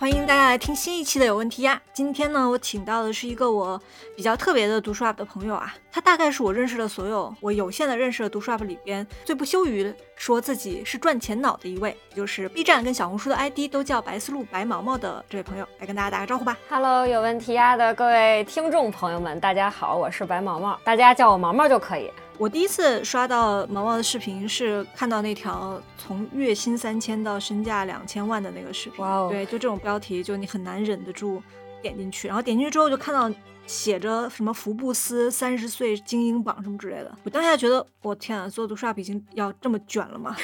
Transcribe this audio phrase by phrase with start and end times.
[0.00, 1.78] 欢迎大家来听新一期的有问题呀！
[1.92, 3.78] 今天呢，我请到的是一个我
[4.16, 16.56] 比较特别的读书 UP 的朋友啊，他大概是我认识的所有我有限的认识的读书 UP 里边最不羞于说自己是赚钱脑的一位，就是 B 站跟小红书的 ID 都叫白思路白毛毛的这位朋友，来跟大家打个招呼吧。
[16.70, 22.10] Hello，有问题呀的各位听众朋友们，大家好，我是白毛毛，大家叫我毛毛就可以。
[22.40, 31.42] 我第一次刷到毛毛的视频是看到那条从月薪三千到身价两千万的那个视频，哇哦对，就这种标题，就你很难忍得住
[31.82, 33.30] 点进去，然后点进去之后就看到
[33.66, 40.34] 写着什么福布斯三十岁精英榜什么之类的，我当下觉得我天啊，做读书 UP 已经要这么卷了吗？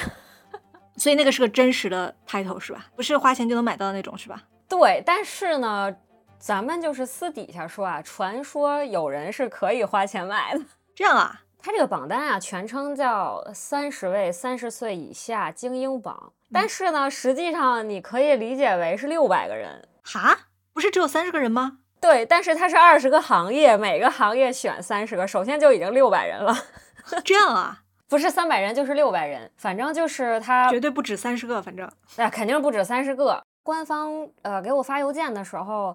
[0.97, 2.85] 所以那个是个真实的 title 是吧？
[2.95, 4.43] 不是花钱就能买到的那种是吧？
[4.69, 5.91] 对，但是呢，
[6.37, 10.63] 咱们就是私底下说啊，传说有人是可以花钱买的。
[10.93, 19.85] 这样啊，它这个榜单啊，全称叫三十位三十岁以下精英榜，但是呢，实际上你可以理解为是六百个人。
[20.01, 21.79] 哈，不是只有三十个人吗？
[21.99, 26.55] 对，但是它是二十个行业，每个行业选三十个，首先就已经六百人了，
[27.25, 33.43] 这样啊，不是三百人就是六百人，反正就是它绝对不止三十个，反正那肯定不止三十个。
[33.61, 35.93] 官方呃给我发邮件的时候，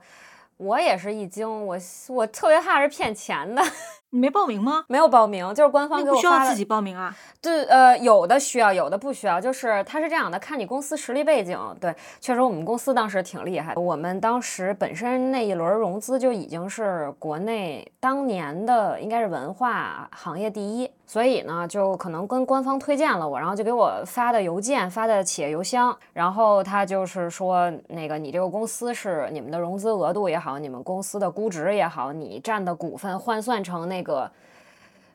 [0.57, 1.77] 我也是一惊，我
[2.09, 3.63] 我特别怕是骗钱的，
[4.11, 4.85] 你没报名吗？
[4.87, 6.05] 没有报名，就是官方。
[6.05, 7.15] 不需要自己报名啊？
[7.41, 11.59] 对，呃，有的需要，有的不需要，就是它是这样的，看你公司实力背景。
[11.81, 34.33] 对，确实我们公司当时挺厉害，我们当时本身那一轮融资就已经是国内当年的应该是文化行业第一，所以呢，就可能跟官方推荐了我，然后就给我发的邮件，发的企业邮箱，然后他就是说，那个你这个公司是你们的融资额度也好，你们公司的估值也好，你占的股份换算成那个。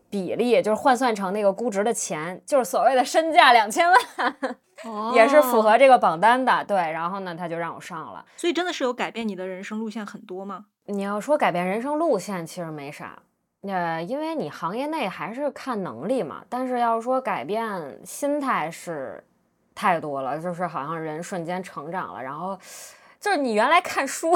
[0.09, 4.36] 比例就是换算成那个估值的钱，就是所谓的身价两千万，
[4.86, 6.64] 哦也是符合这个榜单的。
[6.64, 8.23] 对，然后呢，他就让我上了。
[8.38, 10.66] 所以真的是有改变你的人生路线很多吗？
[10.86, 13.20] 你要说改变人生路线，其实没啥，
[13.62, 16.44] 呃，因为你行业内还是看能力嘛。
[16.50, 19.23] 但是要是说改变心态是
[19.73, 22.58] 太多了，就是好像人瞬间成长了，然后。
[23.20, 24.32] 就是你原来看书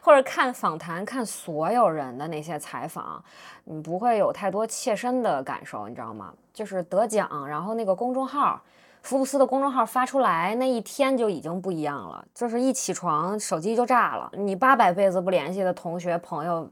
[0.00, 3.22] 或者看访谈，看所有人的那些采访，
[3.64, 6.32] 你不会有太多切身的感受，你知道吗？
[6.50, 8.58] 就是得奖，然后那个公众号，
[9.02, 16.68] 福布斯的公众号发出来那一天就已经不一样了，就是一起床手机就炸了，你八百辈子不联系的同学朋友，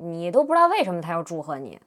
[0.00, 1.78] 你都不知道为什么他要祝贺你，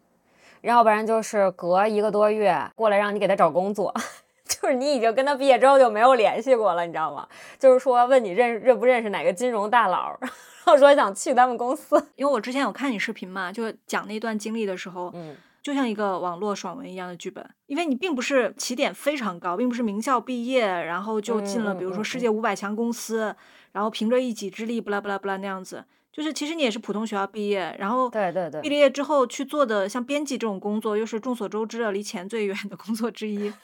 [0.62, 3.94] 要不然就是隔一个多月过来让你给他找工作。
[4.46, 7.28] 就是你已经跟他毕业之后就没有联系过了，你知道吗？
[7.58, 10.32] 就是说问你认认不认识哪个金融大佬， 然
[10.66, 11.96] 后说想去他们公司。
[12.16, 17.44] 因为我之前有看你视频嘛，就讲那段经历的时候，嗯，就像一个网络爽文一样的剧本。
[17.68, 23.36] 因为你并不是起点非常高，并不是名校毕业，然后就进了比如说嗯世界五百强公司，
[23.72, 25.86] 然后凭着一己之力，不啦不啦不啦那样子。
[26.14, 33.52] 就是其实你也是普通学校毕业，然后对对对毕了业之后去做的像编辑这种工作，又是众所周知的离钱最远的工作之一。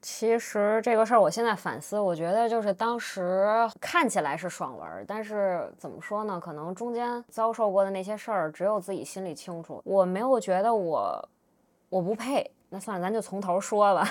[0.00, 6.38] 其实这个事儿，我现在反思，我觉得就是当时看起来是爽文儿，但是怎么说呢？
[6.38, 9.80] 可能中间遭受过的那些事儿，只有自己心里清楚。
[9.84, 11.28] 我没有觉得我
[11.88, 14.08] 我不配，那算了，咱就从头说吧。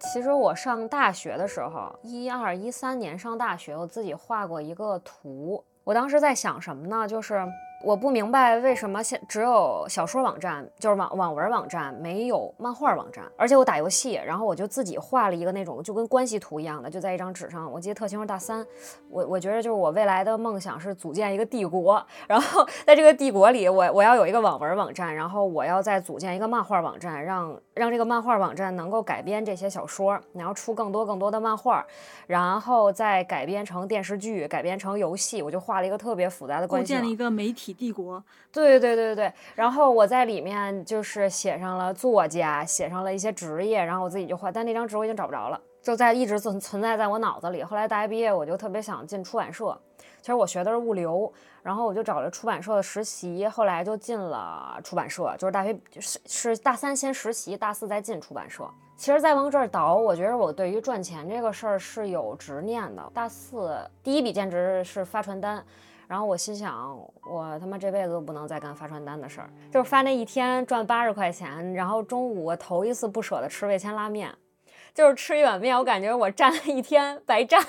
[0.00, 5.62] 其实我上大学的时候，一二一三年上大学，我自己画过一个图。
[5.84, 7.06] 我当时在想什么呢？
[7.06, 7.46] 就是
[7.82, 13.24] 我不明白为什么现只有小说网站，就是网网文网站，没有漫画网站。
[13.36, 17.70] 而且我打游戏，然后我就自己画了一个那种就跟关系图一样的，就在一张纸上。
[17.72, 18.66] 我记得特清楚，大三，
[19.08, 31.86] 我我觉得就是我未来的梦想是组建一个帝国， 然后在这个帝国里，我我要有一个网文网站，然后我要再组建一个漫画网站，让让这个漫画网站能够改编这些小说，然后出更多更多的漫画，
[32.26, 35.40] 然后再改编成电视剧，改编成游戏。
[35.40, 37.20] 我就画了一个特别复杂的构关系网建了一。
[37.20, 38.22] 个媒体帝国，
[38.52, 47.62] 对对对对对，然后我在里面就是写上了作家，写上了一些职业，然后我自己就画，但那张纸我已经找不着了，就在一直存存在在我脑子里。
[47.62, 49.78] 后来大学毕业，我就特别想进出版社，
[50.20, 51.32] 其实我学的是物流，
[51.62, 58.68] 然后我就找了出版社的实习，后来就进了出版社，就是大学是是大三先实习，大四再进出版社。
[58.96, 63.02] 其实再往这儿倒，我觉得我对于赚钱这个事儿是有执念的。
[63.14, 65.64] 大四第一笔兼职是发传单。
[66.10, 74.28] 然后我心想，我他妈这辈子都不能再干发传单的事儿，就是发那一天赚八十块钱，然后中午我头一次不舍得吃味千拉面，
[74.92, 77.64] 就是吃一碗面，我感觉我站了一天白站，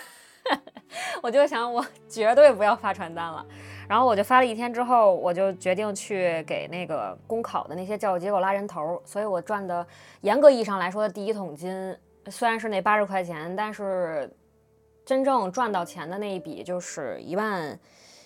[1.22, 3.46] 我就想我绝对不要发传单了。
[3.88, 9.86] 然后我就发了一天之后，我就决定去给那个公考的那些教育机构拉人头，所以我赚的
[10.22, 11.96] 严格意义上来说的第一桶金
[12.26, 14.28] 虽然是那八十块钱，但是
[15.06, 17.80] 真正赚到钱的那一笔就是一万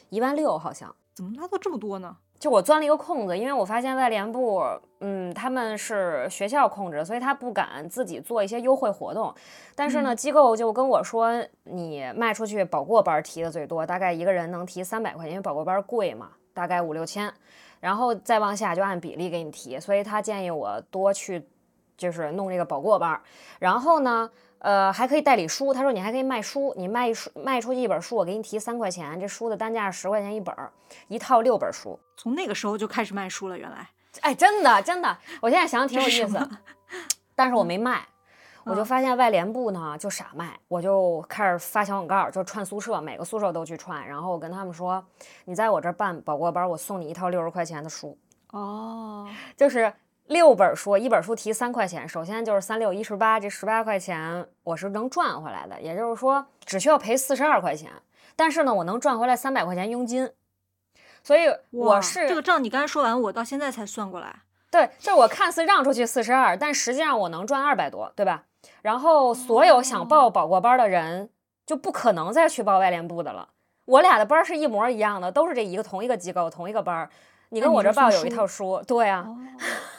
[0.09, 2.17] 一万六，好像怎么拉到这么多呢？
[2.37, 4.61] 就我钻了一个空子，因为我发现外联部，
[4.99, 9.33] 嗯，他们是学校控制，所以他不敢自己做一些优惠活动。
[9.73, 11.31] 但是呢，机构就跟我说，
[11.63, 17.33] 你卖出去保过班提的最多，大概一个人能提三百块钱，因为保过班贵嘛，大概五六千，
[17.79, 19.79] 然后再往下就按比例给你提。
[19.79, 21.47] 所以他建议我多去，
[21.97, 23.19] 就是弄这个保过班。
[23.59, 24.29] 然后呢？
[24.59, 25.73] 呃，还可以代理书。
[25.73, 29.19] 他说你还可以卖书，你卖书卖出去一本书，我给你提三块钱。
[29.19, 30.55] 这书的单价是十块钱一本，
[31.07, 31.99] 一套六本书。
[32.17, 33.87] 从那个时候就开始卖书了，原来。
[34.21, 36.49] 哎，真的真的，我现在想想挺有意思。
[37.35, 38.01] 但是我没卖，
[38.65, 44.07] 我就发现外联部呢就傻卖，我就开始发小广告，就串宿舍，每个宿舍都去串。
[44.07, 45.05] 然后我跟他们说，
[45.43, 48.17] 你在我这儿办保过班，我送你一套六十块钱的书。
[48.51, 49.93] 哦，就是。
[50.27, 52.07] 六本书，一本书提三块钱。
[52.09, 57.91] 首先就是三六一十八，这十八块钱我是能赚回来的，也就是说只需要赔四十二块钱。
[58.35, 60.31] 但是呢，我能赚回来三百块钱佣金。
[61.23, 64.41] 所以我是这个账，你刚才说完，我到现在才算过来。
[64.71, 68.43] 对，就是我看似让出去四十二，但实际上我能赚二百多，对吧？
[68.81, 71.29] 然后所有想报保过班的人
[71.65, 73.49] 就不可能再去报外联部的了。
[73.85, 77.07] 我俩的班是一模一样的，都是这一个同一个机构同一个班。
[77.49, 79.27] 你跟我这报有一套书，对啊，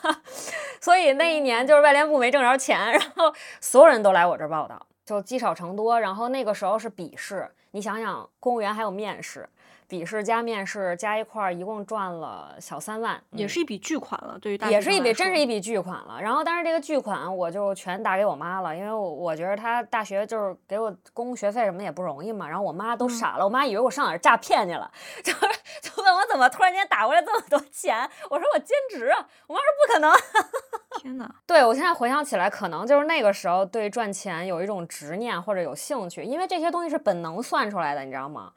[0.81, 5.99] 所以那一年就是外联部没挣着钱， 然后所有人都来我这儿报道，就积少成多。
[6.01, 9.49] 然后那个时候是笔试，你想想，公务员还有面试。
[9.89, 14.39] 笔试加面试加一块儿，一共赚了小三万，也是一笔巨款了。
[14.41, 16.19] 对于大也是一笔，真是一笔巨款了。
[16.21, 22.49] 然后，但是这个巨款我就全打给我妈了，因为我我觉得她大学就是给我供学费什么也不容易嘛。
[22.49, 24.91] 然后我妈都傻了，我妈以为我上哪儿诈骗去了，
[25.23, 25.41] 就是
[25.83, 28.09] 就问我怎么突然间打过来这么多钱。
[28.29, 30.13] 我说我兼职啊，我妈说不可能。
[30.99, 31.31] 天哪！
[31.47, 38.51] 对我现在回想起来，可能就是那个时候对赚钱有一种执念或者有兴趣，因为这些东西是本能算出来的，你知道吗？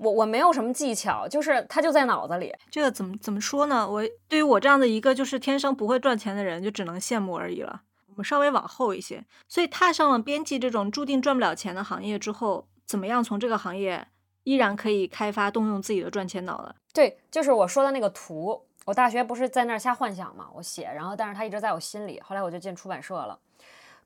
[0.00, 2.52] 我我没有什么技巧，就是它就在脑子里。
[2.70, 3.88] 这个怎么怎么说呢？
[3.88, 7.82] 我对于我这样的一个就是天生不会赚钱的人，就只能羡慕而已了。
[8.08, 14.08] 我们稍微往后一些，所以踏上了编辑这种注定赚不了钱的行业之后，怎么样从这个行业
[14.44, 16.74] 依然可以开发动用自己的赚钱脑了？
[16.92, 18.66] 对，就是我说的那个图。
[18.86, 22.18] 我大学不是在那儿瞎幻想嘛，我写，然后但是它一直在我心里。
[22.24, 23.38] 后来我就进出版社了。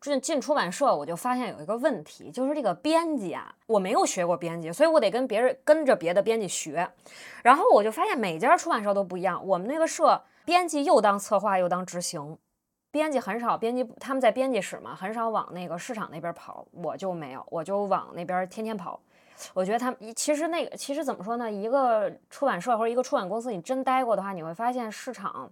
[0.04, 6.86] 进进出版社，我就发现有一个问题，就是这个编辑啊，我没有学过编辑，所以我得跟别人跟着别的编辑学。
[7.42, 9.44] 然后我就发现每家出版社都不一样。
[9.46, 12.36] 我们那个社编辑又当策划又当执行，
[12.90, 16.66] 编辑很少，编辑他们在编辑室嘛，很少往那个市场那边跑。
[16.72, 19.00] 我就没有，我就往那边天天跑。
[19.54, 21.50] 我觉得他们其实那个其实怎么说呢？
[21.50, 25.50] 一个出版社或者一个出版公司，你真待过的话，你会发现市场。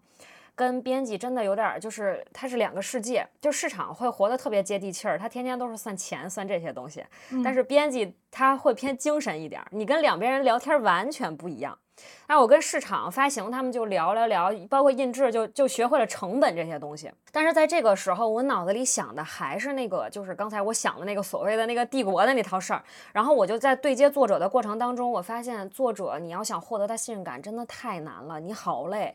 [0.54, 7.04] 跟编辑真的有点，就是它是两个世界，就市场会活得特别接地气儿，他天天都是算钱算这些东西，
[7.42, 11.78] 但是编辑他会偏精神一点，你跟两边人聊天完全不一样。
[12.26, 17.12] 那我跟市场发行他们就聊聊聊，包括印制就就学会了成本这些东西。
[17.30, 22.82] 但是在这个时候，我脑子里想的还是那个，就是刚才我想的那个所谓的那个帝国的那套事儿。
[23.12, 29.14] 然后我就在对接作者的过程当中，我发现作者你要想获得他信任感真的太难了，你好累。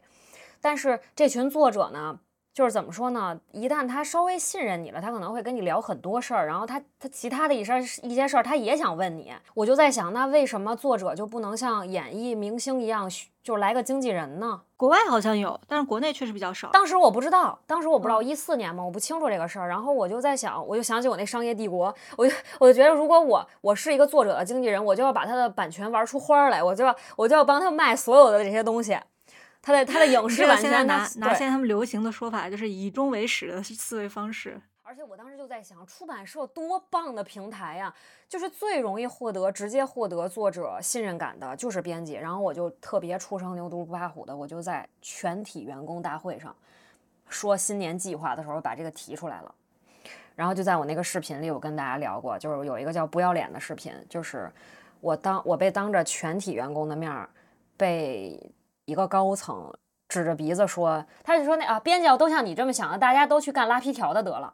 [0.61, 2.19] 但是这群作者呢，
[2.53, 3.39] 就是怎么说呢？
[3.51, 9.31] 一旦他稍微信任你了，他可能会跟你聊很多事儿，然后他他其他的一些一些事儿，他也想问你。
[9.53, 13.09] 我就在想，那为什么作者就不能像演艺明星一样，
[13.43, 14.61] 就来个经纪人呢？
[14.75, 16.69] 国外好像有，但是国内确实比较少。
[16.71, 19.67] 当时我不知道，当时我不知道一四年嘛，我不清楚这个事儿。
[19.67, 28.97] 然后我就在想，我就想起我那商业帝国，我就我就觉得，如果我我是一个作者的经纪人，我就要把他的版权玩出花来，我就要我就要帮他卖所有的这些东西。
[29.67, 34.61] 他的他的影视版现在拿拿现在他们流行的说法就是以终为始的思维方式。
[34.81, 37.93] 而且我当时就在想，出版社多棒的平台呀，
[38.29, 42.13] 就是最容易获得直接获得作者信任感的，就是编辑。
[42.13, 46.55] 然后我就特别初生牛犊不怕虎的，我就在全体员工大会上
[47.27, 49.53] 说新年计划的时候把这个提出来了。
[50.33, 54.49] 然后就在我那个视频里，我跟大家聊过，就是有一个叫不要脸的视频，就是
[55.01, 57.29] 我当我被当着全体员工的面儿
[57.75, 58.39] 被。
[58.87, 59.71] 一个高层
[60.07, 64.53] 指着鼻子说：“他就说那啊，编辑都像你这么想的，大家都去干拉皮条的得了。”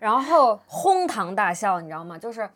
[0.00, 2.18] 然后哄堂大笑，你知道吗？
[2.18, 2.50] 就是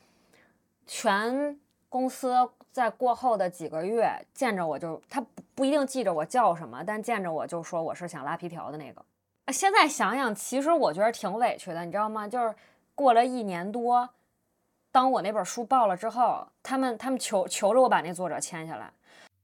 [0.85, 1.57] 全
[1.89, 2.35] 公司
[2.73, 9.05] 在过后的几个月见着我就他不不一定记着我叫什么，但见着我就说我是想拉皮条的那个。
[9.53, 12.27] 现在想想，其实我觉得挺委屈的，你知道吗？
[12.27, 12.53] 就是
[12.97, 14.11] 过了一年多，
[14.91, 18.93] 当我那本书爆了之后，他们他们求求着我把那作者签下来。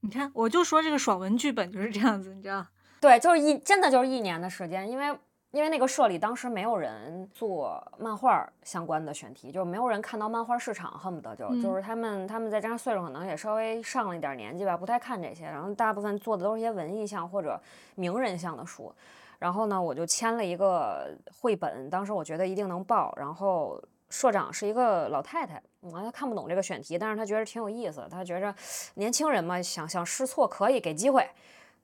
[0.07, 2.65] 你看，我就说这个爽文剧本就是这样子，你知道？
[3.01, 5.07] 对，就是一真的就是一年的时间，因为
[5.51, 17.61] 因为那个社里当时没有人做漫画相关的选题，就是没有人看到漫画市场，恨不得就就是他们他们再加上岁数可能也稍微上了一点年纪吧，不太看这些，然后大部分做的都是一些文艺向或者
[17.97, 18.95] 名人向的书。
[19.39, 23.13] 然后呢，我就签了一个绘本，当时我觉得一定能报。
[23.19, 28.55] 然后社长是一个老太太，嗯，她看不懂这个选题，但是她觉得挺有意思，她觉着
[28.95, 31.29] 年轻人嘛，想想试错可以给机会，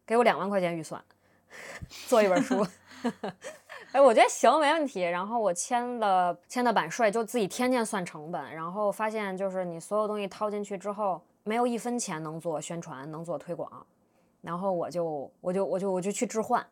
[0.07, 1.02] 给我两万块钱预算，
[2.07, 2.67] 做一本书。
[3.93, 5.02] 哎，我觉得行，没问题。
[5.02, 13.87] 然后我签了签的版税，就自己天天算成本，然后发现就是你所有东西掏进去之后，没有一分钱能做宣传，能做推广。
[14.41, 16.67] 然后我就我就我就我就去置换。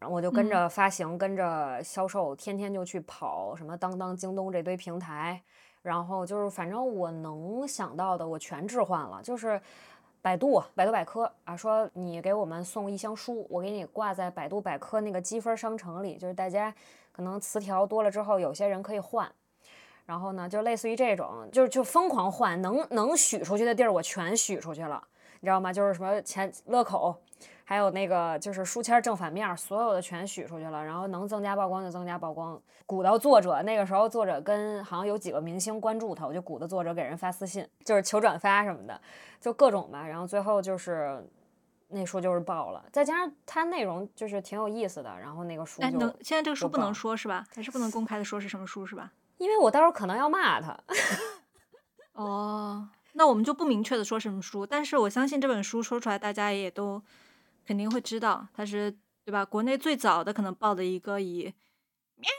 [0.00, 5.40] 我就跟着发行，跟着销售，天天就去跑什么当当、京东这堆平台，
[5.80, 9.22] 然后就是反正我能想到的，我全置换了。
[9.22, 9.58] 就是
[10.20, 16.74] 百度、百度百科啊，说你给我们送一箱书，我给你挂在百度百科那个积分商城里，就是大家
[17.10, 19.30] 可能词条多了之后，有些人可以换。
[20.04, 25.02] 然后呢，就类似于这种，就是就疯狂换，能能许出去的地儿我全许出去了，
[25.40, 25.72] 你知道吗？
[25.72, 27.16] 就是什么前乐口。
[27.66, 33.62] 还有那个就是书签正反面，所有的全许出去了，然后能增加曝光就增加曝光，鼓捣作者。
[33.62, 39.00] 那个时候作者跟好像有几个明星关注他，我就鼓捣作者给人发私信，就是求转发什么的，
[39.40, 40.06] 就各种吧。
[40.06, 41.26] 然后最后就是
[41.88, 47.46] 那书就是爆了，再加上它内容就是挺有意思的，然后那个书就能现在这个书不能说是吧？
[47.54, 49.10] 还是不能公开的说是什么书是吧？
[49.38, 50.78] 因为我到时候可能要骂他。
[52.12, 57.02] 哦，那我们就不明确的说什么书，但是我相信这本书说出来大家也都。
[57.66, 58.90] 肯定会知道，它是
[59.24, 59.44] 对吧？
[59.44, 61.52] 国内最早的可能报的一个以
[62.16, 62.30] 喵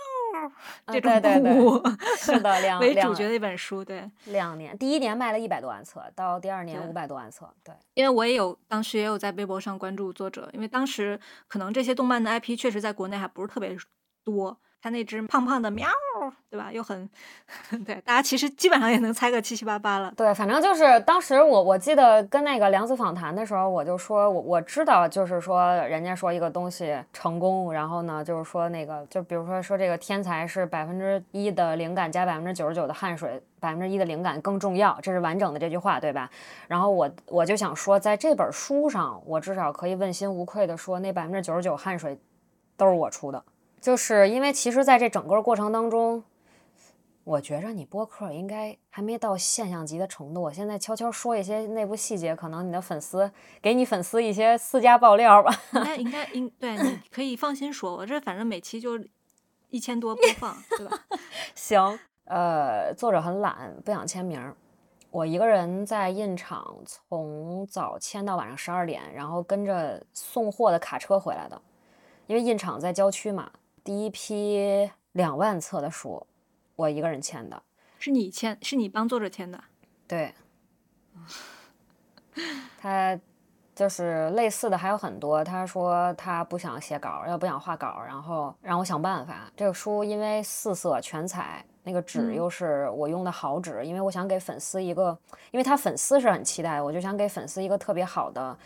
[0.88, 1.82] 这种动物
[2.18, 7.74] 是的 两为主角的一本书，对，两年，第一年卖了一百多万册，到第二年五百多万册，对。
[7.94, 13.76] 因为我也有当时也有在微博上关注作者，因为当时可能这些动漫的 IP 确实在国内还不是特别
[14.24, 14.60] 多。
[14.86, 15.88] 他那只胖胖的喵，
[16.48, 16.72] 对吧？
[16.72, 17.10] 又很
[17.84, 20.14] 对，大家其实基本上也能猜个七七八八了。
[20.16, 36.30] 对，反正就是当时我我记得跟那个梁子访谈的时候，我就说我我知道，就是说人家说一个东西成功，然后呢，就是说那个，就比如说说这个天才是百分之一的灵感加百分之九十九的汗水，百分之一的灵感更重要，这是完整的这句话，对吧？
[36.68, 42.16] 然后我我就想说，在这本书上，我至少可以问心无愧的说，那百分之九十九汗水
[42.78, 43.44] 都是我出的。
[43.86, 46.24] 就是因为其实，在这整个过程当中，
[47.24, 50.42] 我觉着你播客应该还没到现象级的程度。
[50.42, 55.54] 我现在悄悄说一些内部细节，可能你的粉丝给你粉丝一些私家爆料吧。
[55.72, 59.00] 应该应该应对，你可以放心说，我这反正每期就
[59.70, 61.06] 一千多播放，对吧？
[61.54, 64.52] 行，呃，作者很懒，不想签名，
[65.12, 71.62] 我一个人在印厂，从早签到晚上十二点，然后跟着送货的卡车回来的，
[72.26, 73.52] 因为印厂在郊区嘛。
[73.86, 76.26] 第一批两万册的书，
[76.76, 77.62] 我一个人签的，
[78.00, 79.64] 是你签，是你帮作者签的，
[80.08, 80.34] 对。
[82.80, 83.18] 他
[83.76, 85.44] 就是类似的还有很多。
[85.44, 89.52] 他说他不想写稿，要不想画稿，然后让我想办法。
[89.56, 95.16] 这个书因为四色全彩，那个纸又是我用的好纸，因为我想给粉丝一个，
[95.52, 98.58] 因为他粉丝是很期待，我就想给粉丝一个特别好的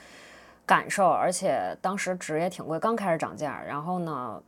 [0.65, 1.09] 感受。
[1.09, 4.41] 而且当时纸也挺贵，刚开始涨价，然后呢。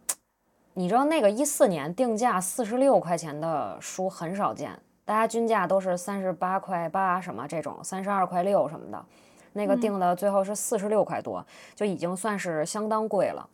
[0.82, 9.06] 你知道那个一四年定价四十六块钱的书很少见，大家均价都是三十八块八什么这种，三十二块六什么的，
[9.54, 11.46] 那个定的最后是四十六块多，
[11.76, 13.48] 就已经算是相当贵了。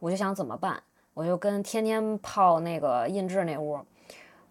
[0.00, 0.82] 我就想怎么办，
[1.14, 3.78] 我就跟天天泡那个印制那屋，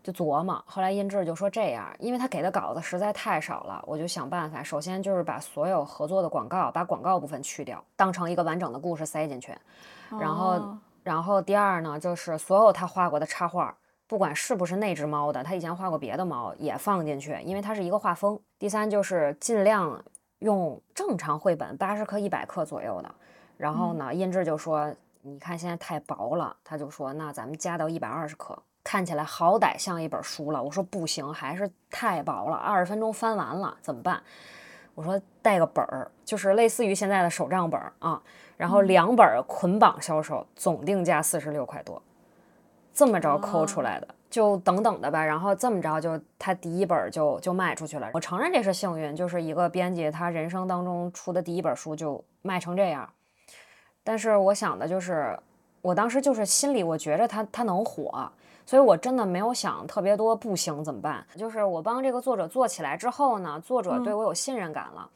[0.02, 0.64] 就琢磨。
[0.66, 9.54] 后来印制就说这样，因为他给的稿子实在太少了，我就想办法，首先就是把所有合作的广告，把广告部分去掉，当成一个完整的故事塞进去，
[10.18, 10.78] 然后。
[11.04, 13.76] 然后第二呢，就是所有他画过的插画，
[14.08, 18.40] 不管是不是那只猫的，他以前画过别的猫也放进去，因为它是一个画风。
[18.60, 20.04] 第三就是尽量
[20.40, 23.12] 用正常绘本八十克、一百克左右的。
[23.58, 30.62] 然后呢，印制就说，你看现在太薄了，他就说那咱们加到一百二十克，看起来好歹像一本书了。
[30.62, 34.22] 我说不行，还是太薄了，二十分钟翻完了怎么办？
[34.94, 38.22] 我说带个本儿，就是类似于现在的手账本啊。
[38.62, 42.00] 然后两本捆绑销售，总定价四十六块多，
[42.94, 45.26] 这么着抠出来的，就等等的吧。
[45.26, 48.12] 然后这么着，就他第一本就就卖出去了。
[48.14, 53.10] 我承认这是幸运，就是一个编辑他人生当中出的第一本书就卖成这样。
[54.04, 55.36] 但是我想的就是，
[55.82, 58.32] 我当时就是心里我觉着他他能火，
[58.72, 61.28] 所以我真的没有想特别多，不行怎么办？
[61.36, 65.10] 就是我帮这个作者做起来之后呢，作者对我有信任感了。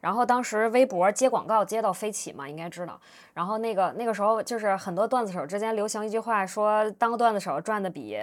[0.00, 2.98] 然后当时微博接广告接到飞起嘛，应该知道。
[3.34, 8.18] 然后那个那个时候就是很多段子手之间流行一句话，说当段子手赚的比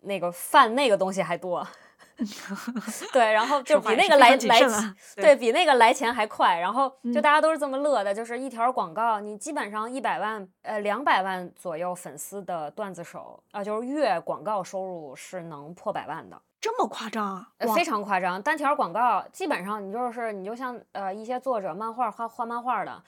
[0.00, 1.62] 那个饭那个东西还多。
[3.12, 6.58] 对，然后就比那个来来钱，对比那个来钱还快。
[6.58, 17.48] 然后就大家都是这么乐的，就是一条广告，你基本上一百万呃两百万左右粉丝的段子手啊，就是月广告收入是能破百万的，这么夸张啊？
[17.74, 23.02] 非常夸张，单条广告基本上你就是你就像呃一些作者漫画画画漫画的。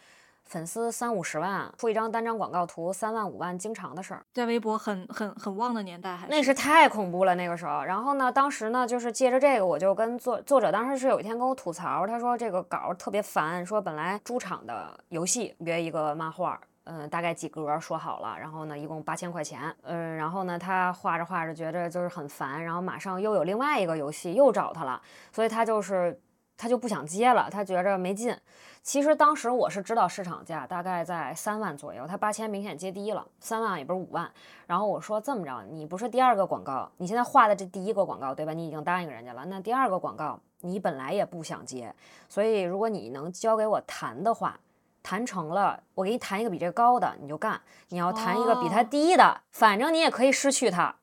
[0.46, 4.24] 粉丝三五十万，出一张单张广告图三万五万，经常的事儿。
[4.32, 7.82] 在微博很很很旺的年代，还那是太恐怖了那个时候。
[7.82, 26.16] 然后呢，当时呢，就是借着这个，我就跟作作者当时是有一天跟我吐槽，他说这个稿特别烦，说本来猪场的游戏约一个漫画，嗯，大概几格说好了，然后呢，一共八千块钱，嗯，然后呢，他画着画着觉得就是很烦，然后马上又有另外一个游戏又找他了，所以他就是
[26.56, 28.36] 他就不想接了，他觉着没劲。
[28.82, 34.30] 其实当时我是知道市场价大概在三万左右，他八千明显接低了，三万也不是五万。
[34.66, 38.52] 然后我说这么着，你不是第二个广告，你现在画的这第一个广告对吧？
[38.52, 41.92] 你已经答应人家了，那第二个广告你本来也不想接，
[42.28, 44.58] 所以如果你能交给我谈的话，
[45.02, 47.58] 谈成了，我给你谈一个比这高的你就干；
[47.88, 50.94] 你要谈一个比他低的，反正你也可以失去他，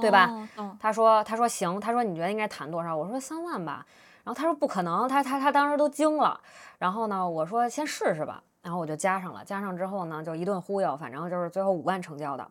[0.00, 0.48] 对吧？
[0.80, 2.96] 他说他说行，他说你觉得应该谈多少？
[2.96, 3.84] 我说三万吧。
[4.24, 6.40] 然后他说不可能，他他他当时都惊了。
[6.78, 8.42] 然后呢，我说先试试吧。
[8.62, 12.50] 然后我就加上了，加上之后呢，就一顿忽悠，反正就是最后五万成交的。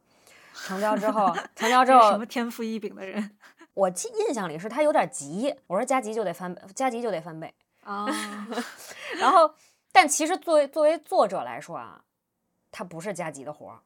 [0.54, 3.36] 成交之后， 成交之后什么天赋异禀的人？
[3.74, 5.56] 我记印象里是他有点急。
[5.66, 7.52] 我说加急就得翻，加急就得翻倍
[7.84, 8.06] 啊。
[9.18, 9.52] 然后，
[9.92, 12.04] 但其实作为作为作者来说啊，
[12.72, 13.80] 他不是加急的活儿。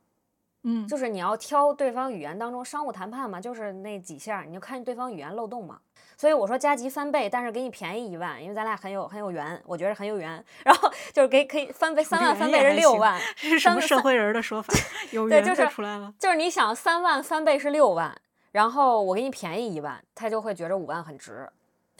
[0.64, 5.80] 嗯，就是你要挑对方语言当中商务谈判嘛，就是那几下，你就看对方语言漏洞嘛。
[6.18, 10.44] 所以我说加急翻倍，但是给你便宜一万，因为咱俩很有很有缘，我觉得很有缘。
[10.64, 14.74] 然后就是给可以翻倍，三万翻倍是六万， 是什么社会人的说法？
[15.12, 16.12] 有缘就出来了。
[16.18, 18.20] 就是你想三万翻倍是六万，
[18.52, 21.48] 然后我给你便宜一万，他就会觉得五万很值。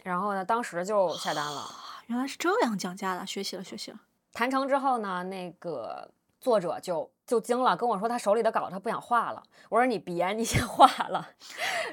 [0.02, 1.62] 然后呢，当时就下单了。
[2.08, 4.00] 原来是这样讲价的，学习了学习了。
[4.32, 9.40] 谈成之后呢，那个作者就就惊了，跟我说他手里的稿他不想画了。
[9.68, 11.28] 我说你别，你先画了。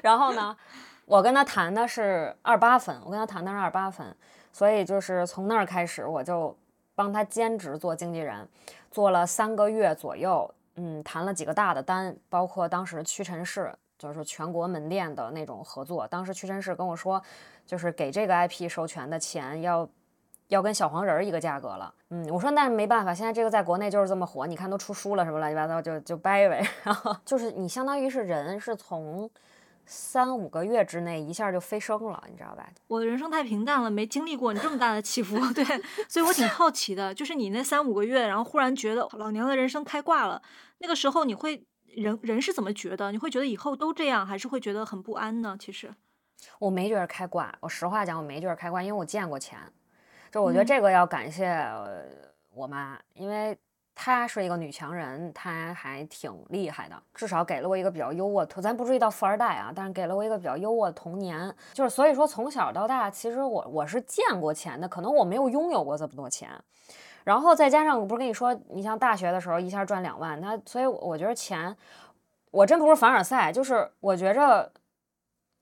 [0.02, 0.56] 然后呢？
[1.04, 4.04] 我跟他谈的是二八分，我跟他谈的是二八分，
[4.52, 6.52] 所以就是从那儿开始，我就
[6.96, 8.48] 帮他兼职做经纪人，
[8.90, 16.08] 做了三个月左右，嗯，谈了几个大的单，包括当时屈臣氏，就是全国门店的那种合作。
[16.08, 17.22] 当时屈臣氏跟我说，
[17.64, 19.88] 就是给这个 IP 授权的钱要
[20.48, 26.66] 要跟小黄人一个价格了，嗯，我说那没办法，现在这个在国内就是这么火，你看都出书了，什么乱七八糟，就就掰呗。
[26.84, 29.30] 然后就是你相当于是人是从。
[29.88, 32.68] 三五个月之内一下就飞升了，你知道吧？
[32.88, 35.64] 我的人生太平淡了，没经历过你这么大的起伏， 对，
[36.08, 40.42] 所以我挺好奇的，就是你那三五个月，然后忽然觉得老娘的人生开挂了，
[40.78, 43.12] 那个时候你会人人是怎么觉得？
[43.12, 45.56] 你会觉得以后都这样，还是会觉得很不安呢？
[45.56, 45.94] 其实
[46.58, 49.56] 我没觉得开挂，我实话讲，我没觉得开挂，因为我见过钱，
[50.36, 51.58] 就我觉得这个要感谢
[52.52, 53.56] 我妈，因为。
[53.98, 58.44] 她是一个女强人，她还挺厉害的，至少给了我一个比较优渥。
[58.60, 61.50] 咱不至于到富二代啊，但是给了我一个比较优渥的童年。
[61.72, 66.50] 就是所以说，从小到大，其实我我是见过钱的，可能我没有拥有过这么多钱。
[67.24, 71.74] 然后再加上我不是跟你说，你像大学的时候一下赚两万，那所以我觉得钱，
[72.50, 74.70] 我真不是凡尔赛，就是我觉着，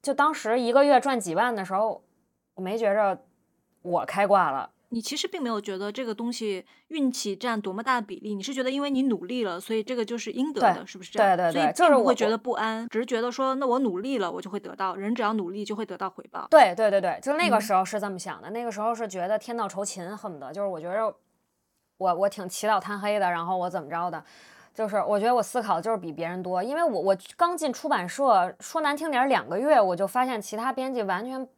[0.02, 2.02] 就当时一个月赚几万的时候，
[2.54, 3.16] 我没觉着
[3.84, 4.70] 我开挂了。
[4.90, 11.36] 你其实并没有觉得这个东西运气占多么大的比例，你是觉得因为你努力了，所以这个就是应得的，是不是这样？
[11.36, 14.94] 对对对，就是不会觉得不安，只是觉得说，那我努力了，我就会得到。
[14.94, 16.46] 人只要努力，就会得到回报。
[16.48, 21.12] 对对对对，就那个时候是这么想的，那个时候是觉得天道酬勤，恨不得就是我觉得
[21.98, 24.22] 我我挺起早贪黑的，然后我怎么着的，
[24.72, 31.48] 就是我觉得我思考就是比别人多，因为我我刚进出版社，说难听点，两个月我就发现其他编辑完全。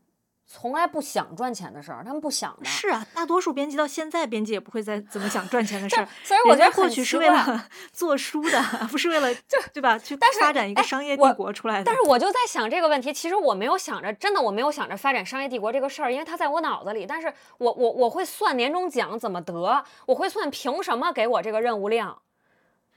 [0.49, 2.65] 从来不想赚钱的事儿，他们不想的。
[2.65, 6.09] 是啊，大多数编辑到现在，编辑也不会再怎么想赚钱的 事儿。
[6.23, 9.99] 所以我觉得过去是为了 做书的，不是为了 就对吧？
[9.99, 11.85] 去发展一个商业帝国出来的。
[11.85, 17.05] 但是我就在想这个问题，其实我没有想着，真的我没有想着发展商业帝国这个事儿，因为它在我脑子里。
[17.05, 22.23] 但是我我我会算年终奖怎么得，我会算凭什么给我这个任务量，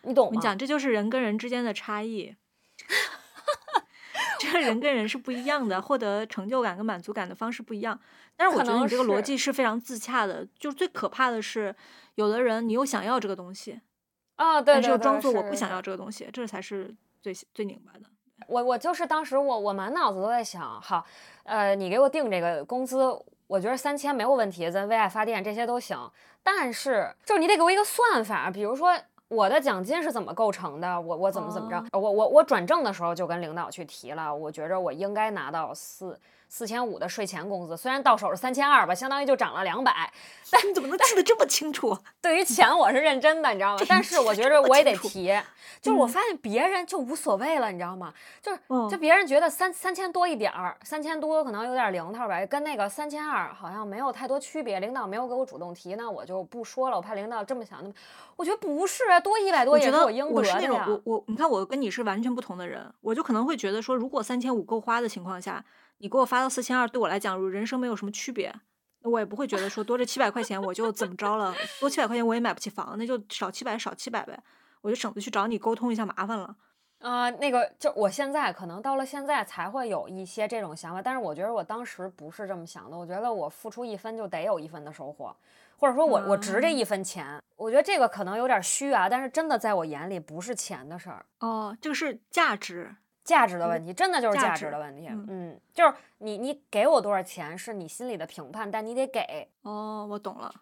[0.04, 0.32] 你懂吗？
[0.36, 2.36] 你讲，这就是人跟人之间的差异。
[4.40, 8.00] 这个人跟人是不一样的，获得成就感跟满足感的方式不一样。
[8.36, 10.48] 但是我觉得你这个逻辑是非常自洽的。
[10.58, 11.76] 就最可怕的是，
[12.16, 13.82] 有的人你又想要这个东西，
[14.38, 18.06] 啊，对，但是又装作我不想要这个东西，这才是最最拧巴的。
[18.48, 21.06] 我我就是当时我我满脑子都在想，好，
[21.44, 23.04] 呃，你给我定这个工资，
[23.48, 26.10] 我觉得三千没有问题，咱为爱发电这些都行。
[26.42, 28.98] 但是就是你得给我一个算法，比如说
[29.30, 36.20] 我的奖金是怎么构成的，我我怎么怎么着，我我我转正的时候就跟领导去提了，我觉着我应该拿到四。
[36.50, 40.12] 四千五的税前工资，虽然到手是三千二吧，相当于就涨了两百。
[40.52, 41.96] 但你怎么能记得这么清楚？
[42.20, 43.86] 对于钱我是认真的，你知道吗？
[43.88, 45.32] 但是我觉得我也得提，
[45.80, 48.12] 就是我发现别人就无所谓了，你知道吗？
[48.42, 48.60] 就是
[48.90, 54.80] 就别人觉得三三千多一点儿，三千多可能有点零头吧，跟那个三千二好像没有太多区别。
[54.80, 57.80] 领导没有给我主动提，那我就不说了，我怕领导这么想。
[57.84, 57.94] 那么
[58.36, 60.86] 我觉得不是，多一百多也是我应得的呀。
[60.88, 65.64] 我我你看我跟你是完全不同的人，我就可能会觉得说，如果三千五够花的情况下。
[66.00, 68.54] 你给我发到四千二，对我来讲，人生没有什么区别，
[69.04, 74.42] 我也不会觉得说多这七百块钱我就怎么着了，多七百块钱我也买不起房，那就少七百少七百呗，
[74.82, 76.56] 我就省得去找你沟通一下麻烦了。
[77.00, 85.36] 啊，那个就我现在可能到了现在才会有一些这种想法，但是我觉得我当时不是这么想的，我觉得我付出一分就得有一分的收获，
[85.78, 91.26] 或者说我我值这一分钱，我觉得这个可能有点虚啊，但是真的在我眼里不是钱的事儿。
[91.40, 92.96] 哦，这个是价值。
[93.24, 95.08] 价值的问题，真的就是价值的问题。
[95.10, 99.48] 嗯，就是你你给我多少钱是你心里的评判，但你得给。
[99.62, 100.54] 哦，我懂了。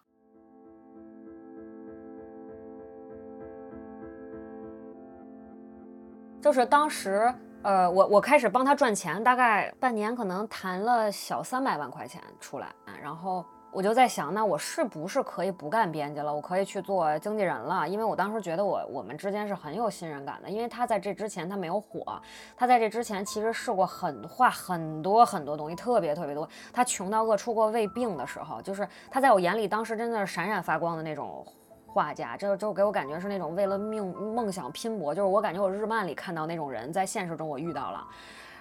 [6.40, 13.44] 就是当时，呃，我我开始帮他赚钱，大概半年，可能谈了小三百万块钱出来，然后。
[13.70, 16.34] 我就在想，那我是不是可以不干编辑了？
[16.34, 20.48] 我可以去做经纪人了，因为我当时觉得我我们之间是很有信任感的。
[20.48, 22.20] 因为他在这之前他没有火，
[22.56, 26.48] 他在这之前其实试过很画很多很多东西，特别特别多。
[26.72, 31.46] 他穷到饿出过胃病的时候，就是他在我眼里当时真的是闪闪发光的那种
[31.86, 34.04] 画家，就就给我感觉是那种为了命
[34.34, 38.04] 梦想拼搏，就是我感觉我日漫里看到那种人在现实中我遇到了。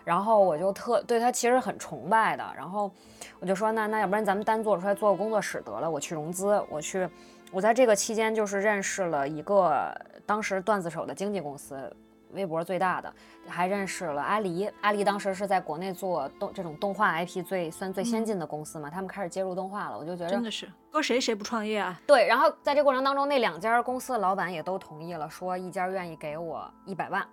[0.07, 2.89] 然后我就特对他其实很崇拜的，然后
[3.41, 7.05] 我就说那那要不然咱们单做出来做个工作室得了，我去融资，我去，
[7.51, 9.93] 我在这个期间就是认识了一个
[10.25, 11.93] 当时段子手的经纪公司，
[12.31, 13.13] 微博最大的，
[13.49, 21.99] 还认识了阿狸，阿狸当时是在国内做动这种动画 IP 最算最先进的公司嘛，他们开始接入动画了，我就觉得真的是搁谁谁不创业啊？
[22.07, 27.27] 对，然后在这过程当中，那两家公司的老板也都同意了，说一家愿意给我一百万。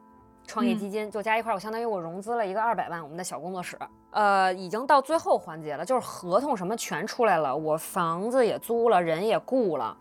[0.46, 3.78] 创业基金就加一块，我相当于我融资了一个二百万，我们的小工作室，
[4.11, 9.96] 呃，已经到最后环节了，就是合同什么全出来了，我房子也租了，人也雇了，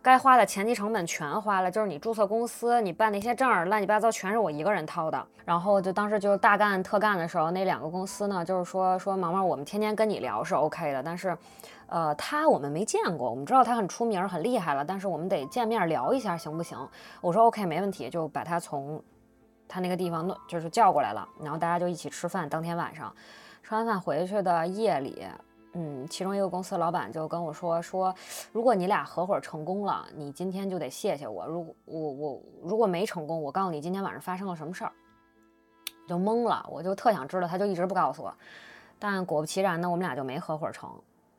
[0.00, 5.26] 该花的前期成本全花了，就是你注册公司，你办那些证儿，乱七八糟全是我一个人掏的。
[5.44, 11.36] 然后就当时就是大干特干的时候，那两个公司呢，就是说说毛毛，我们天天跟你聊是 OK 的，但是，
[11.86, 16.78] 呃，他我们没见过，我们知道他很出名很厉害了，但是我们得见面聊一下，行不行？
[17.20, 19.02] 我说 OK 没问题，就把他从。
[19.68, 22.48] 他那个地方弄就是叫过来了，然后大家就一起吃饭。
[22.48, 23.14] 当天晚上
[23.62, 25.26] 吃完饭回去的夜里，
[25.74, 28.14] 嗯，其中一个公司老板就跟我说说，
[28.50, 31.46] 如果你俩合伙成功了，你今天就得谢谢我。
[31.46, 34.92] 如果我我如果没成功，我告诉你今天晚上发生了什么事儿，
[36.08, 36.66] 就懵了。
[36.70, 38.34] 我就特想知道，他就一直不告诉我。
[38.98, 40.90] 但果不其然呢，我们俩就没合伙成。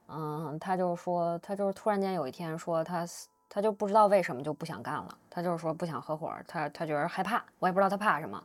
[0.08, 3.06] 嗯，他就说他就是突然间有一天说他。
[3.50, 8.42] 他就不知道为什么就不想干了，他就是说不想合伙，他他觉得害怕，我也不知道他怕什么，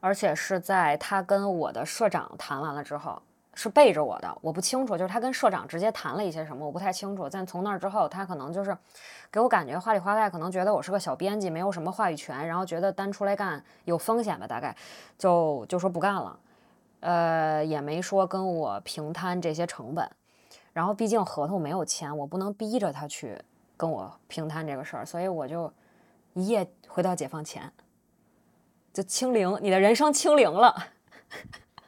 [0.00, 3.20] 而且是在他跟我的社长谈完了之后，
[3.54, 7.26] 是背着我的，我不清楚，就是他跟社长直接谈了一些什么，我不太清楚。
[7.30, 8.76] 但从那之后，他可能就是
[9.30, 14.76] 给我感觉花里花外，可能觉得我是个小编辑，没有什么话语权，然后觉得单出来干有风险吧，大概
[15.16, 16.38] 就就说不干了，
[17.00, 20.06] 呃，也没说跟我平摊这些成本，
[20.74, 23.40] 然后毕竟合同没有签，我不能逼着他去。
[23.76, 25.72] 跟我平摊这个事儿，所以我就
[26.34, 27.72] 一夜回到解放前，
[28.92, 30.92] 就清零，你的人生清零了。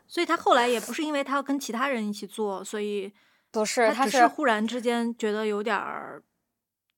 [0.06, 3.12] 所以他后来也不是因为他要跟其他人一起做，所以
[3.50, 6.22] 不是，他只是忽然之间觉得有点儿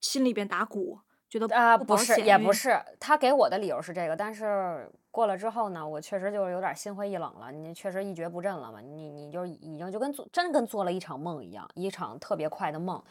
[0.01, 13.03] 心里边打鼓，觉得啊不是也不是，他给我的理由是这个，但是过了之后呢，我确实就是有点心灰意冷了，你确实一蹶不振了嘛，你你就已经就跟做真跟做了一场梦一样，一场特别快的梦。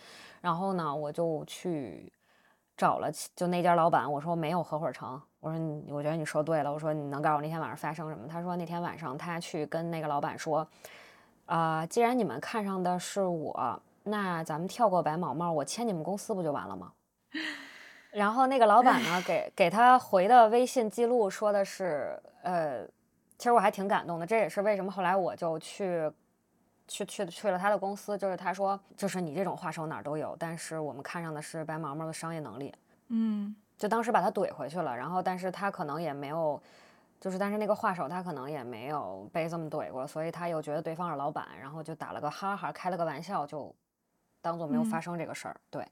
[0.41, 2.11] 然后呢，我就去
[2.75, 8.27] 找了就那家老板，我说没有合伙成，我说你我觉得你说对了，我说你能告诉我那天晚上发生什么？
[8.27, 10.67] 他说那天晚上他去跟那个老板说，
[11.45, 16.93] 啊，既然你们看上的是我，那咱们跳过白毛帽，我签你们公司不就完了吗？
[18.11, 22.85] 然后那个老板呢，给给他回的微信记录说的是，呃，
[23.37, 26.11] 其实我还挺感动的，这也是为什么后来我就去。
[26.89, 32.73] 去去去了他的公司，就是他说，就是你这种话手哪儿都有，但是我们看上的是白毛毛的商业能力。
[33.09, 36.63] 嗯，就当时把他怼回去了，然后但是他可能也没有，
[37.19, 43.75] 就是但是那个画手他可能也没有被这么怼过，所以他又觉得对方是老板，然后就打了个哈哈，开了个玩笑，就
[44.41, 45.57] 当做没有发生这个事儿。
[45.69, 45.85] 对，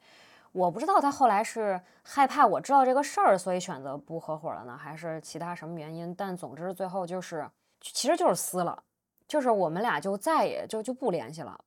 [0.55, 6.15] 我不知道他后来是害怕我知道这个事儿，所以选择不合伙了呢，还是其他什么原因？
[6.15, 7.45] 但总之最后就是，
[7.81, 8.81] 其实就是撕了，
[9.27, 11.59] 就是我们俩就再也就就不联系了。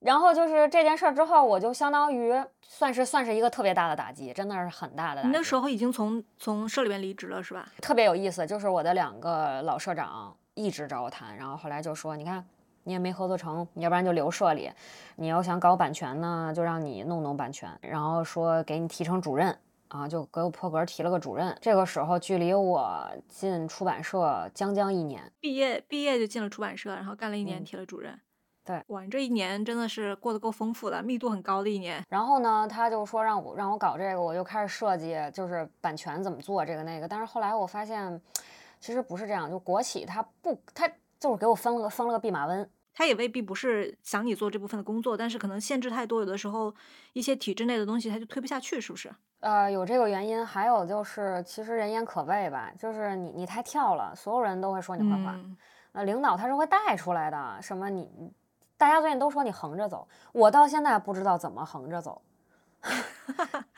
[0.00, 5.22] 然后就是这件事儿之后，我就相当于算是算是一个特别大的打击，真的是很大的。
[5.22, 7.66] 你那时候已经从从社里面离职了是吧？
[7.80, 12.46] 特别有意思，就是我的两个老社长一直找我谈，然后后来就说，你看
[12.86, 14.70] 你也没合作成，要不然就留社里，
[15.16, 21.56] 你要想搞版权呢，就让你弄弄版权，然后说给你提成主任啊，就给我破格提了个主任。
[21.60, 28.16] 这个时候距离我进出版社将将一年，毕业毕业就进了出版社，然后干了一年提了主任。
[28.64, 32.04] 对，哇，这一年真的是过得够丰富的，密度很高的一年。
[32.08, 37.08] 然后呢，他就说让我让我搞这个，我就开始设计，就是版权怎么做这个那个。
[37.08, 38.20] 但是后来我发现，
[38.80, 40.88] 其实不是这样，就国企他不，他
[41.20, 46.74] 就是给我分了个分了个弼马温，他也未必不是想你做这部分的工作，但是可能限制太多，有的时候
[47.12, 49.14] 一些体制内的东西他就推不下去，是不是？
[49.40, 55.38] 呃，有这个原因，还有就是其实人言可畏吧，就是你你太跳了，所有人都会说你坏话。
[55.92, 58.32] 呃，领导他是会带出来的，什么你。
[58.78, 62.20] 大家最近都说你横着走，我到现在不知道怎么横着走。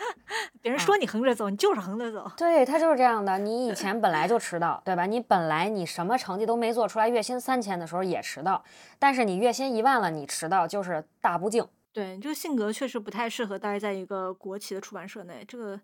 [0.62, 2.30] 别人说你横着走，你就是横着走。
[2.36, 3.38] 对他就是这样的。
[3.38, 5.06] 你以前本来就迟到，对吧？
[5.06, 8.62] 你本来你什么成绩都没做出来，月薪三千的时候也迟到。
[8.98, 11.66] 但是你月薪一万了，你迟到就是大不敬。
[11.92, 15.44] 对你这个性格确实不太适合待在一个国企的出版社内。
[15.46, 15.80] 这个，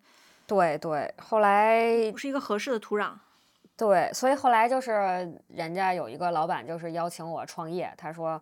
[0.46, 3.12] 对对，后来不是一个合适的土壤。
[3.76, 8.40] 对，所以后来就是人家有一个老板就是邀请我创业，他说。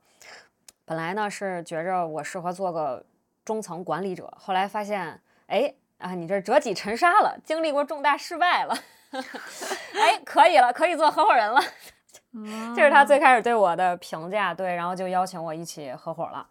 [0.84, 3.02] 本来呢是觉着我适合做个
[3.44, 8.74] 中层管理者，后来发现，哎啊，你这折戟沉沙了，经历过重大失败了，
[9.94, 11.60] 哎，可以了，可以做合伙人了。
[12.74, 16.46] 这是他最开始对我的评价，对，然后就邀请我一起合伙了。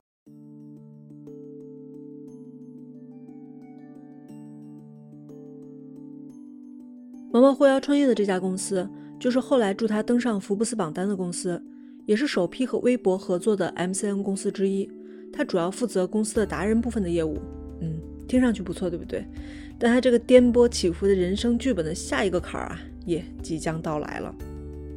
[7.34, 11.62] 毛毛后摇创业的这家公司，就是后来助他登上福布斯榜单的公司。
[12.08, 14.92] 也是首批和微博合作的 MCN 公司之一，
[15.32, 17.38] 他主要负责公司的达人部分的业务。
[17.80, 19.26] 嗯，听上去不错，对不对？
[19.78, 24.34] 但他这个颠簸起伏的人生剧本的下一个坎儿啊，也即将到来了。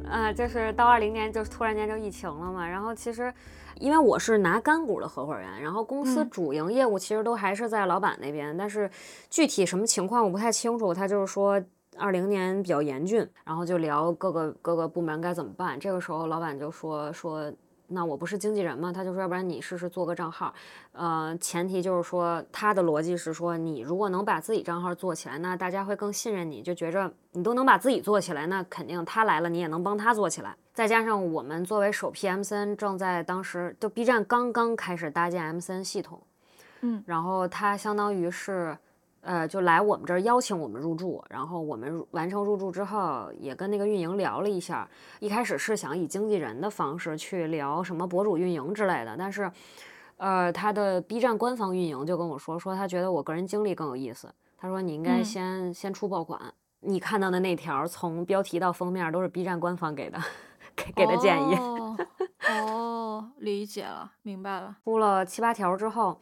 [0.09, 2.65] 啊，就是到二零年，就突然间就疫情了嘛。
[2.65, 3.33] 然后其实，
[3.81, 8.89] 因为我是拿干股的合伙人，然后公司主营业务其实都还是在老板那边，但是
[9.29, 10.93] 具体什么情况我不太清楚。
[10.93, 11.61] 他就是说。
[11.97, 15.79] 二零年比较严峻，然后就聊各个各个部门该怎么办。
[15.79, 17.49] 这个时候，老板就说说，
[17.87, 18.91] 那我不是经纪人吗？
[18.91, 20.53] 他就说，要不然你试试做个账号。
[20.91, 30.55] 呃，前提就是说，他的逻辑是说，你如果能把自己账号做起来，那大家会更信任你，就觉着你都能把自己做起来，那肯定他来了，你也能帮他做起来。
[30.73, 36.21] 再加上我们作为首批 M C N，正在当时就 B 站刚刚开始搭建 M C N 系统，
[36.81, 38.77] 嗯，然后他相当于是。
[39.25, 44.87] 呃，就来我们这儿邀请我们入驻，然后我们完成入驻之后，也跟那个运营聊了一下。
[45.19, 49.51] 一开始是想以经纪人的方式去聊什么博主运营之类的，但是，
[50.17, 54.31] 呃，他的 B 站官方运营就跟我说，说他觉得我个人经历更有意思。
[54.59, 56.39] 他说你应该先先出爆款，
[56.81, 60.19] 你看到的那条从标题到封面都是 B 站官方给的，
[60.75, 61.55] 给给的建议。
[62.47, 64.77] 哦，理解了，明白了。
[64.83, 66.19] 出了七八条之后。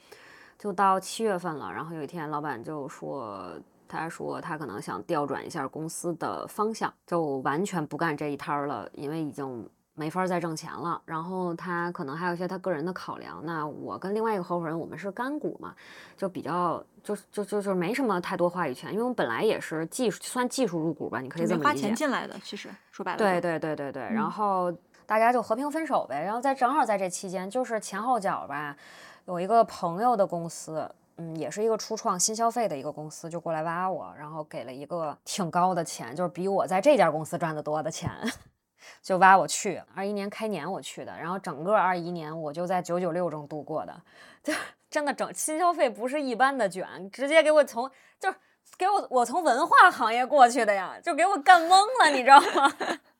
[0.63, 3.51] 就到七月份了，然后有一天，老板就说，
[3.85, 11.01] 他说他可能想调转一下公司的方向，就完全不干这一摊儿了，因为已经没法再挣钱了。
[11.03, 13.45] 然后他可能还有一些他个人的考量。
[13.45, 15.75] 那我跟另外一个合伙人，我们是干股嘛，
[16.15, 21.67] 就比较就就就就没什么太多话语权，因为我们本来也是技术算技术入股吧，你可以这么理解。
[21.67, 23.17] 花钱进来的，其实说白了。
[23.17, 24.71] 对对对对对，然后
[25.05, 26.23] 大家就和平分手呗。
[26.23, 28.77] 然后在正好在这期间，就是前后脚吧。
[29.25, 38.11] 有一个朋友的公司，嗯，也是一个初创新消费的一个公司，就过来挖我，然后给了一个挺高的钱，就是比我在这家公司赚的多的钱，
[39.01, 39.81] 就挖我去。
[39.95, 44.01] 二一年开年我去的，然后整个二一年我就在九九六中度过的，
[44.43, 44.53] 就
[44.89, 48.37] 真的整新消费不是一般的卷，直接给我从就是
[48.77, 52.73] 给我我从文化行业过去的呀，就给我干懵了，你知道吗？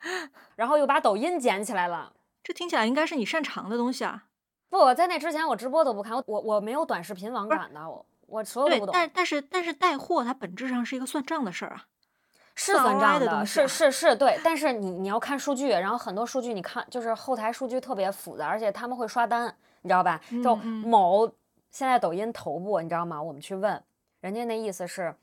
[0.55, 2.11] 然后又把抖音捡起来了，
[2.43, 4.25] 这听起来应该是你擅长的东西啊。
[4.73, 8.91] 不，我在那之前我直播都不看，我我我没有短视频网感的，我我所有都不懂。
[8.91, 11.86] 但但是但是带货它本质上是一个算账的事儿啊，
[12.55, 14.39] 是算账的，是是是对。
[14.43, 19.45] 但是你你要看数据，然后很多数据你看就是后台数据特别复杂，而且他们会刷单，
[19.83, 20.19] 你知道吧？
[20.43, 21.27] 就某
[21.69, 23.21] 现在抖音头部，你知道吗？
[23.21, 23.79] 我们去问
[24.21, 25.13] 人家那意思是，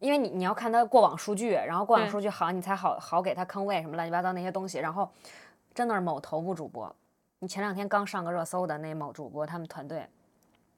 [0.00, 4.78] 因为你你要看他过往数据，然后过往数据好，你才好好给他坑位什么乱七八糟那些东西。
[4.78, 5.08] 然后
[5.72, 6.92] 真的是某头部主播，
[7.40, 10.08] 你前两天刚上个热搜的那某主播，他们团队，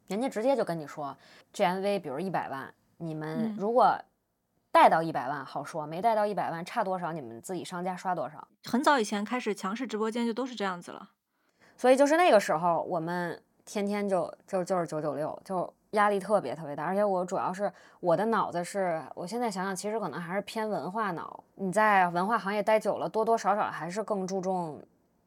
[0.08, 1.16] 人家直接就跟你说
[1.54, 3.98] ，GMV 比如一百万，你们嗯如果
[4.70, 8.46] 带到一百万好说，没带到一百万差多少，你们自己商家刷多少。
[8.64, 11.10] 很早以前开始强势直播间就都是这样子了。
[11.76, 16.84] 所以就是那个时候，我们天天就就就是九九六，就压力特别特别大。
[16.84, 21.42] 而且我主要是我的脑子是，我现在想想，其实可能还是偏文化脑。
[21.54, 24.78] 你在文化行业待久了，多多少少还是更注重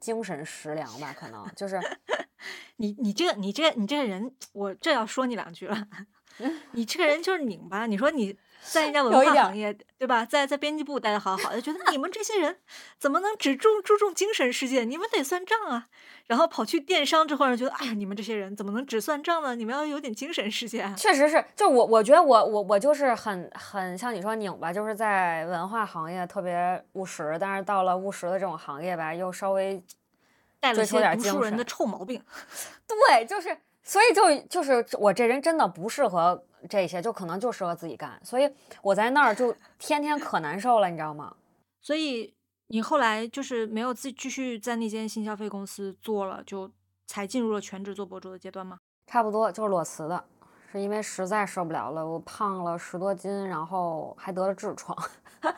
[0.03, 1.79] 精神食粮吧，可能就是
[2.75, 5.87] 你你这你这你这个人，我这要说你两句了。
[6.73, 7.85] 你这个人就是拧巴。
[7.85, 10.25] 你说你在人家文化行业，对吧？
[10.25, 12.57] 在在编辑部待的好好的，觉得你们这些人
[12.97, 14.83] 怎么能只注注重精神世界？
[14.83, 15.87] 你们得算账啊！
[16.27, 19.55] 然后跑去电商之后，人觉得，哎呀，你们这些人怎么能只算账呢？
[19.55, 20.95] 你们要有点精神世界啊！
[20.97, 29.83] 确实是，就我我觉得我我我就是很很像你说拧巴，就是在文化行业特别务实，但是到了务实的这种行业吧，又稍微
[30.59, 32.23] 带了追求点些读书精神人的臭毛病。
[32.87, 38.49] 对，就是，所以就就是我这人真的不适合这些，就可能就适合自己干，所以
[38.81, 41.35] 我在那儿就天天可难受了，你知道吗？
[41.81, 42.33] 所以
[42.67, 46.71] 你后来就是没有自己继续在那间新消费公司做了，就
[47.07, 48.77] 才进入了全职做博主的阶段吗？
[49.07, 50.23] 差不多就是裸辞的，
[50.71, 54.97] 是因为实在受不了了，我胖了十多斤，然后还得了痔疮，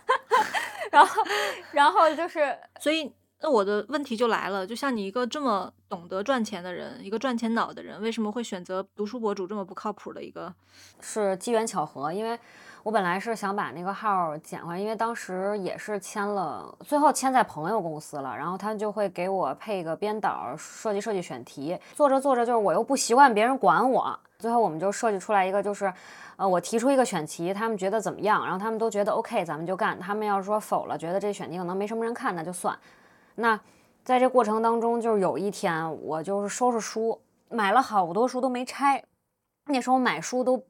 [0.91, 1.23] 然后
[1.71, 10.51] 然后就是所以，那我的问题就来了，就像你一个这么懂得赚钱的人，一个赚钱脑的人，为什么会选择读书博主这么不靠谱的一个？
[10.99, 12.39] 是机缘巧合，因为
[12.81, 25.93] 我本来是想把那个号儿捡回来，因为当时也是签了，最后签在朋友公司了，然后他就会给我配一个编导，设计设计选题，做着做着就是我又不习惯别人管我，最后我们就设计出来一个就是，
[26.37, 32.75] 呃，我提出一个选题，他们觉得怎么样，然后他们都觉得 OK，咱们就干，他们要是说否了，觉得这选题可能没什么人看，那就算。
[33.35, 33.59] 那
[34.03, 39.03] 在这过程当中，就是有一天我就是收拾书，买了好多书都没拆，
[39.65, 40.63] 那时候买书都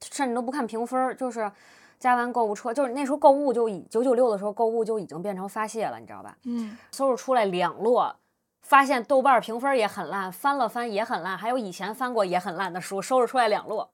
[0.00, 1.50] 甚至都不看评分儿，就是
[1.98, 6.36] 加完购物车，就是那时候购物就已九九六的时候购物就已经变成发泄了，你知道吧？
[6.44, 8.14] 嗯，收拾出来两摞，
[8.62, 13.88] 发现豆瓣儿评分也很烂，翻了翻也很烂，还有以前翻过也很烂的书，收拾出来两摞，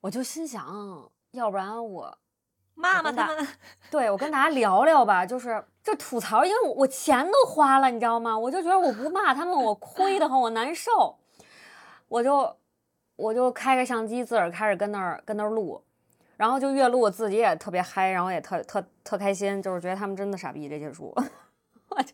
[0.00, 2.18] 我就心想，要不然我
[2.74, 3.48] 骂骂他们。
[3.90, 8.36] 对我跟大家聊聊吧，就是就吐槽，因为我我钱都花了，你知道吗？
[8.38, 11.16] 我就觉得我不骂他们，我亏得很，我难受，
[12.08, 12.56] 我就
[13.16, 15.82] 我就开个相机，自个儿开始跟那儿跟那儿录，
[16.36, 21.14] 然后就越录我自己也特别嗨，然后也特特特开心，就是觉得他们真的傻逼这些书，
[21.90, 22.12] 我就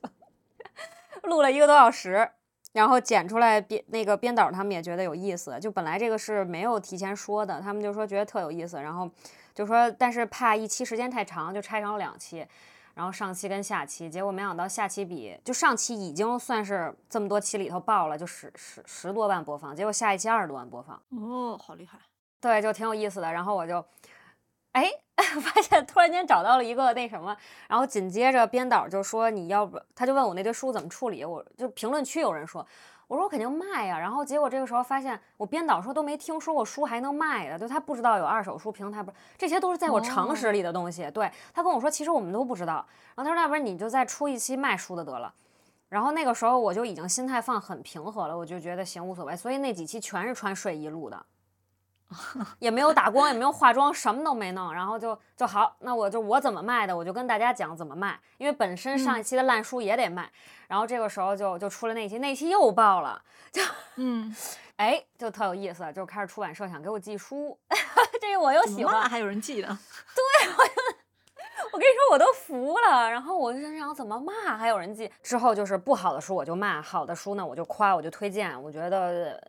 [1.22, 2.30] 录了一个多小时。
[2.72, 9.10] 然后剪出来编那个编导他们也觉得有意思，就本来这个是没有提前说的，他们就说觉得特有意思，然后
[9.60, 12.46] 就说但是怕一期时间太长，就拆成了两期，
[12.94, 21.98] 然后上期跟下期，结果没想到下期比就上期已经算是这么多期里头爆了，就十十十多万播放，结果下一期二十多万播放，哦，好厉害！
[22.40, 23.30] 对，就挺有意思的。
[23.30, 23.84] 然后我就，
[24.72, 24.90] 哎，
[25.42, 27.36] 发现突然间找到了一个那什么，
[27.68, 32.66] 然后紧接着编导就说你要不，他就问我那堆书怎么处理，我就评论区有人说。
[33.10, 41.10] 我说我肯定卖呀，然后结果这个时候发现，我编导说都没听说过书还能卖的，就他不知道有二手书平台，不是这些都是在我常识里的东西。
[41.10, 42.86] 对他跟我说，其实我们都不知道。
[43.16, 45.34] 然后他说，要不然你就再出一期卖书的得了。
[45.88, 51.26] 然后那个时候我就已经心态放很平和了，我就觉得行无所谓，所以那几期全是穿睡衣录的。
[52.58, 60.30] 也没有打光，也没有化妆，什么都没弄，然后就就好，那我就我怎么卖的，我就跟大家讲怎么卖，因为本身上一期的烂书也得卖，
[60.66, 63.62] 然后这个时候就就出了那期，那期又爆了，就
[63.96, 64.34] 嗯，
[64.76, 67.56] 哎就特有意思，就开始出版社想给我寄书，
[68.20, 69.68] 这个我又喜欢，骂还有人记得？
[71.72, 79.40] 我跟你说我都服了，然后我就想怎么骂还有人寄，之后就是不好的书我就骂，好的书呢我就夸，我就推荐，我觉得。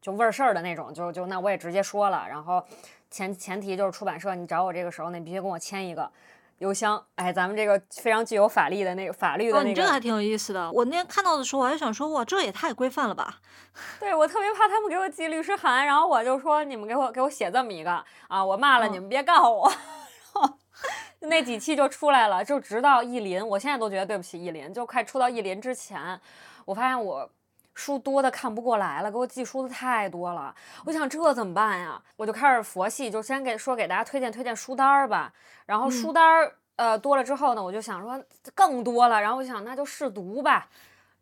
[0.00, 2.64] 就味儿事儿的那种，就就那我也直接说了，然后
[3.10, 6.10] 前前提就是出版社你找我这个时候，你必须跟我签一个
[6.58, 10.70] 邮箱，哎，咱们这个非常具有法律的那个法律的哦，那个，你这个还挺有意思的。
[10.72, 13.40] 我那天看到的时候，我还想说，哇，这也太规范了吧！
[14.00, 19.68] 对我特别怕他们给我寄律师函，然后我就说你们给我给我写这么一个啊，我骂了嗯你们别告我，
[20.34, 20.58] 然后
[21.20, 26.20] 那几期就出来了，就直到意林，我现在都觉得对不起意林，就快出到意林之前，
[26.64, 27.28] 我发现我。
[27.76, 30.52] 书多的看不过来了，给我寄书的太多了，
[30.86, 32.02] 我想这怎么办呀？
[32.16, 35.32] 我就开始佛系，就先给说给大家推荐推荐书单儿吧。
[35.66, 38.20] 然后书单儿、呃多了之后呢，我就想说
[38.54, 40.68] 更多了，然后我就想那就试读吧。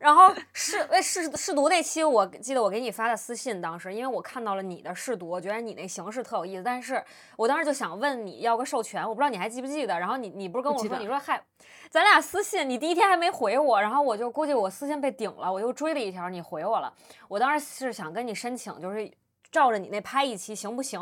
[0.05, 7.03] 然后试哎试试读那期，我记得我给你发的私信，当时因为我看到了你的试读，我觉得你那形式特有意思，但是
[7.39, 9.99] 我当时就想问你要个授权，我不知道你还记不记得。
[9.99, 11.43] 然后你你不是跟我说，你说嗨，
[11.89, 16.93] 咱俩私信，你第一天还没回我，然后我就估计我私信被顶了，我又追了一条，你回我了。
[17.27, 19.11] 我当时是想跟你申请，就是
[19.51, 21.01] 照着你那拍一期行不行？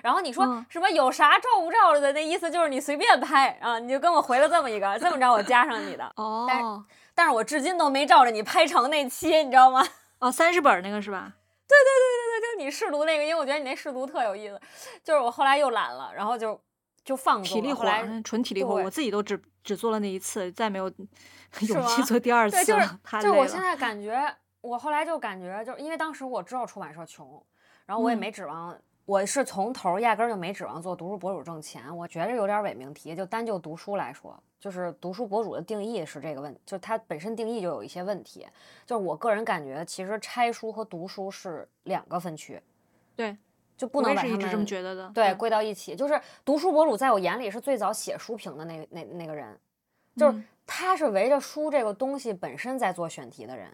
[0.00, 6.46] 然后你说什么有啥照不照着的，那意思就是你随便拍啊，你就跟我回了这么一个，这么着我加上你的哦。
[6.48, 6.84] 但
[7.22, 9.86] 是我至今都没照着你拍成那期，你知道吗？
[10.18, 11.34] 哦，三十本那个是吧？
[11.68, 14.60] 对对对对对，就是你试读那个，因为我觉得你那试读特有意思。
[15.02, 16.58] 就是我后来又懒了，然后就
[17.04, 17.86] 就放体力活，
[18.22, 18.74] 纯体力活。
[18.74, 20.88] 我自己都只只做了那一次，再没有
[21.60, 22.64] 勇气做第二次了。
[22.64, 27.42] 就是就我现在感觉，我后来就感觉，就是因为当时我知道出版社穷，
[27.86, 28.76] 然后我也没指望。
[29.06, 33.14] 我是从头压根儿就没指望做读书博主挣钱，我觉着有点伪命题。
[33.14, 38.46] 就单就读书来说，就是读书博主的定义是这个问，就它本身定义就有一些问题。
[38.86, 42.58] 就是我个人感觉，其实拆书和读书是两个分区，
[43.14, 43.36] 对，
[43.76, 45.94] 就不能把他们这么觉得的，对，归到一起。
[45.94, 49.54] 就是读书博主在我眼里是最早写书评的那那那个人，
[50.16, 53.70] 就是他是围着书这个东西本身在做选题的人。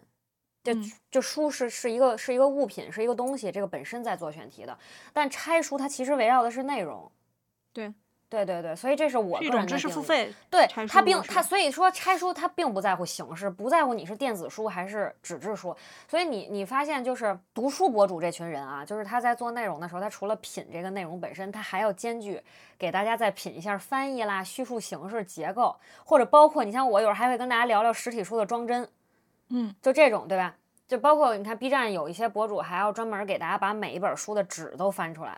[0.61, 0.73] 就
[1.09, 4.77] 就书是是一个是一个物品是一个东西，这个本身在做选题的，
[5.13, 7.09] 但拆书它其实围绕的是内容。
[7.71, 7.93] 对
[8.31, 10.33] 对对对，所以这是我一种知识付费。
[10.49, 15.75] 对，他并他所以说拆书他并不在乎形式，不在乎你是电子书还是纸质书。
[16.07, 22.41] 所以你你发现就是读书博主这群人啊，就是他在做内容的时候，他除了品这个内容本身，他还要兼具
[22.79, 25.75] 给大家再品一下翻译啦、叙述形式、结构，
[26.05, 28.87] 或者包括你像我有时候还会跟大家聊聊实体书的装帧。
[29.49, 30.55] 嗯，就这种对吧？
[30.87, 35.37] 就包括你看 B 站有一些博主还要专门给大家把每一本书的纸都翻出来，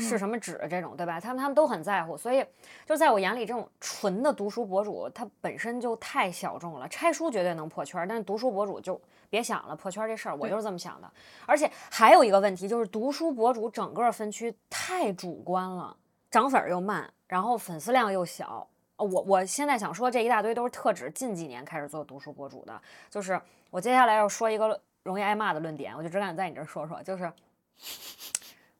[0.00, 1.20] 是什么纸这种对吧？
[1.20, 2.44] 他们他们都很在乎，所以
[2.86, 6.88] 就在我眼里，这种纯的读书博主他本身就太小众了。
[6.88, 11.10] 拆书绝对能破圈，但是读书博主就别想了，破圈这事儿我就是这么想的。
[11.46, 15.96] 而且还有一个问题就是，读书博主整个分区太主观了，
[16.30, 18.66] 涨粉又慢，然后粉丝量又小。
[18.96, 23.40] 我我现在想说这一大堆都是特指近几年开始做读书博主的，就是
[23.70, 27.32] 我接下来要说一个容易挨骂的论点，我就只敢在你这儿说说，就是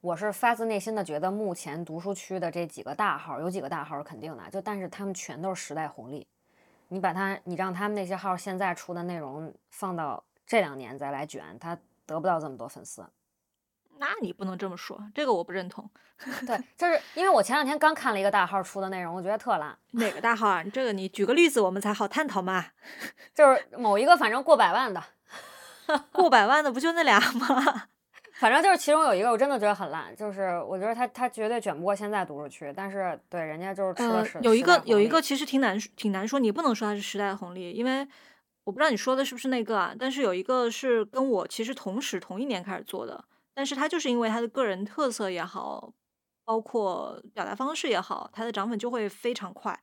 [0.00, 6.26] 我是发自内心的觉得目前读书区的这几个大号，有几个大号是肯定的，就但是他们全都是时代红利，
[6.88, 11.76] 你把他你让他们那些号现在出的内容放到这两年再来卷，他
[12.06, 13.06] 得不到这么多粉丝。
[13.98, 15.90] 那你不能这么说，这个我不认同。
[16.46, 19.76] 对， 就是因为我前两天刚看了一个大号出的内容，我觉得特烂。
[19.90, 20.64] 哪个大号啊？
[20.72, 22.68] 这个你举个例子，我们才好探讨嘛。
[23.34, 25.04] 就是某一个反正过百万的，
[26.10, 27.88] 过百万的不就那俩吗？
[28.40, 30.16] 反正就是其中有一个，我真的觉得很烂。
[30.16, 34.38] 就是我觉得他他绝对卷不过现在读书区，但是对人家就是吃的是。
[34.40, 38.00] 有一个有一个其实挺难挺难说，你不能说它是时代的红利，因为
[38.64, 39.94] 我不知道你说的是不是那个啊。
[39.98, 43.22] 但是有一个是跟我其实同时同一年开始做的。
[43.52, 45.92] 但是他就是因为他的个人特色也好，
[46.46, 49.78] 包括表达方式也好，他的涨粉就会非常快，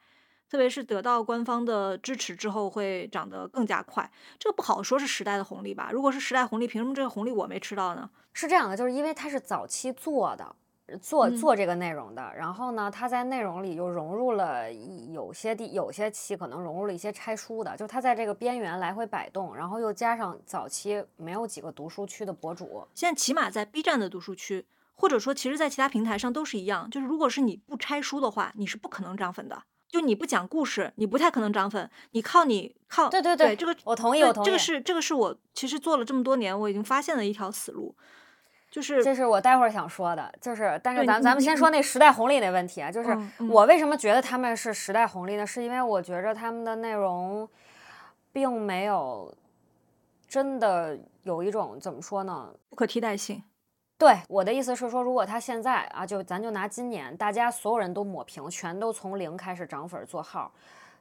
[0.50, 4.10] 特别是得到官方的支持之后，会涨得更加快。
[4.40, 5.90] 这个不好说是时代的红利吧？
[5.92, 8.10] 如果是时代红利，凭什么这个红利我没吃到呢？
[8.34, 10.56] 是这样的，就是因为它是早期做的。
[11.02, 37.96] 做做这个内容的，然后呢，他在内容里又融入了有些地有些期可能融入了一些拆书的，就他在这个边缘来回摆动，然后又加上早期没有几个读书区的博主，现在起码在 B 站的读书区，或者说其实在其他平台上都是一样，就是如果是你不拆书的话，你是不可能涨粉的，就你不讲故事，你不太可能涨粉，你靠你靠对对对，这个我同意我同意，这个是这个是我其实做了这么多年我已经发现的一条死路。
[38.70, 43.18] 就是，这是我待会儿想说的，就是，但是咱咱们先说那时代红利那问题啊，就是
[43.50, 45.48] 我为什么觉得他们是时代红利呢？
[45.48, 47.48] 是因为我觉着他们的内容，
[48.34, 49.34] 并没有
[50.28, 53.42] 真的有一种怎么说呢，不可替代性。
[53.98, 60.54] 对，我的意思是说，如果他现在啊，就咱就拿今年，大家所有人都抹平，全都从零开始涨粉做号，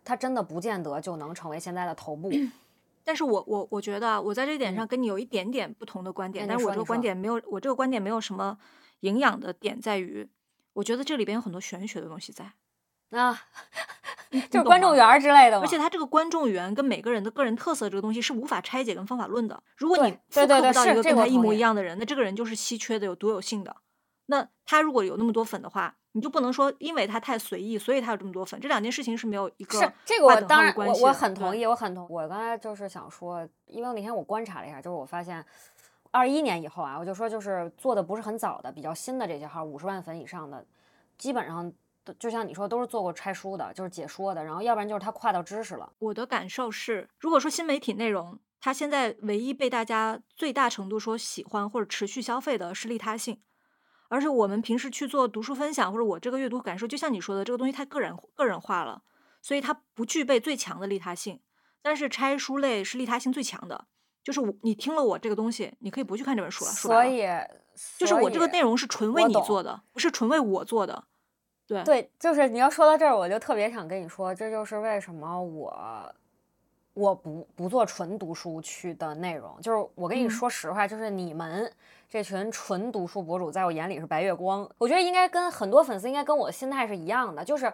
[0.03, 2.30] 他真的不见得就能成为现在的头部。
[3.05, 8.59] 但是我我我觉得我在这点上跟你有一点点不同的观点，但是我这个观点没有我这个观点没有什么
[9.01, 10.26] 营养的点在于，
[10.72, 12.51] 我觉得这里边有很多玄学的东西在
[13.11, 13.38] 啊，
[14.50, 15.61] 就是观众缘之类的。
[15.61, 19.62] 而且他这个观众缘跟每个人的个人特色这个东西是无法拆解跟方法论的。
[19.76, 23.76] 如果你复刻不到一个跟他一模一样的人，那这个人就是稀缺的、有独有性的。
[24.26, 25.96] 那他如果有那么多粉的话。
[26.12, 28.59] 你就不能说，因为他太随意，所以他有这么多粉。
[28.59, 32.07] 这两件事情是没有一个是这个我当然我我很同意，我很同。
[32.09, 35.44] 我刚才就是想说，因为那天我观察了一下，就是我发现
[36.12, 40.64] 二一年以后啊，我就说就是做的不是很早的、比较新的这些号，五十万粉以上的，
[41.18, 41.70] 基本上
[42.14, 45.92] 就像你说，都是做过拆书的，就是解说的，然后要不然就是他跨到知识了。
[45.98, 48.38] 我的感受是，如果说新媒体内容。
[48.59, 53.40] 它现在唯一被大家最大程度说喜欢或者持续消费的是利他性。
[54.09, 59.02] 而且我们平时去做读书分享，或者我这个阅读感受，就像你说的，这个东西太个人个人化了，
[59.40, 61.38] 所以它不具备最强的利他性。
[61.80, 63.86] 但是拆书类是利他性最强的，
[64.24, 66.70] 就是我你听了我这个东西，你可以不去看这本书了。
[66.72, 67.24] 所以，
[67.98, 71.04] 就是我这个内容是纯为你做的，不是纯为我做的。
[71.66, 76.14] 对对，就是你要说到这儿，我就特别想跟你说，这就是为什么我
[76.94, 79.60] 我不不做纯读书区的内容。
[79.60, 81.70] 就是我跟你嗯说实话，就是你们
[82.08, 84.68] 这群纯读书博主，在我眼里是白月光。
[84.78, 87.72] 我觉得应该跟很多粉丝应该跟我心态是一样的，就是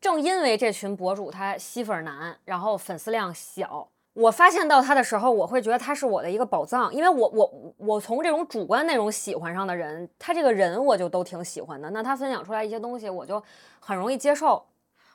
[0.00, 3.88] 正因为这群博主他吸粉难，然后粉丝量小。
[4.18, 11.88] 我发现到他的时候，我会觉得他是我的一个宝藏，因为我我我从这种主观内容喜欢上的人，他这个人我就都挺喜欢的。
[11.90, 13.40] 那他分享出来一些东西，我就
[13.78, 14.66] 很容易接受。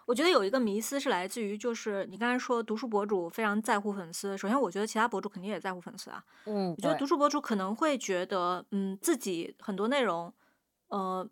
[0.05, 4.37] 我觉得有一个迷思是来自于，就是你刚才说读书博主非常在乎粉丝。
[4.37, 6.23] 首先，我觉得其他博主肯定也在乎粉丝啊。
[6.45, 10.31] 嗯，对我觉得读书博主可能会觉得，嗯，自己很多内容，
[10.87, 11.27] 呃，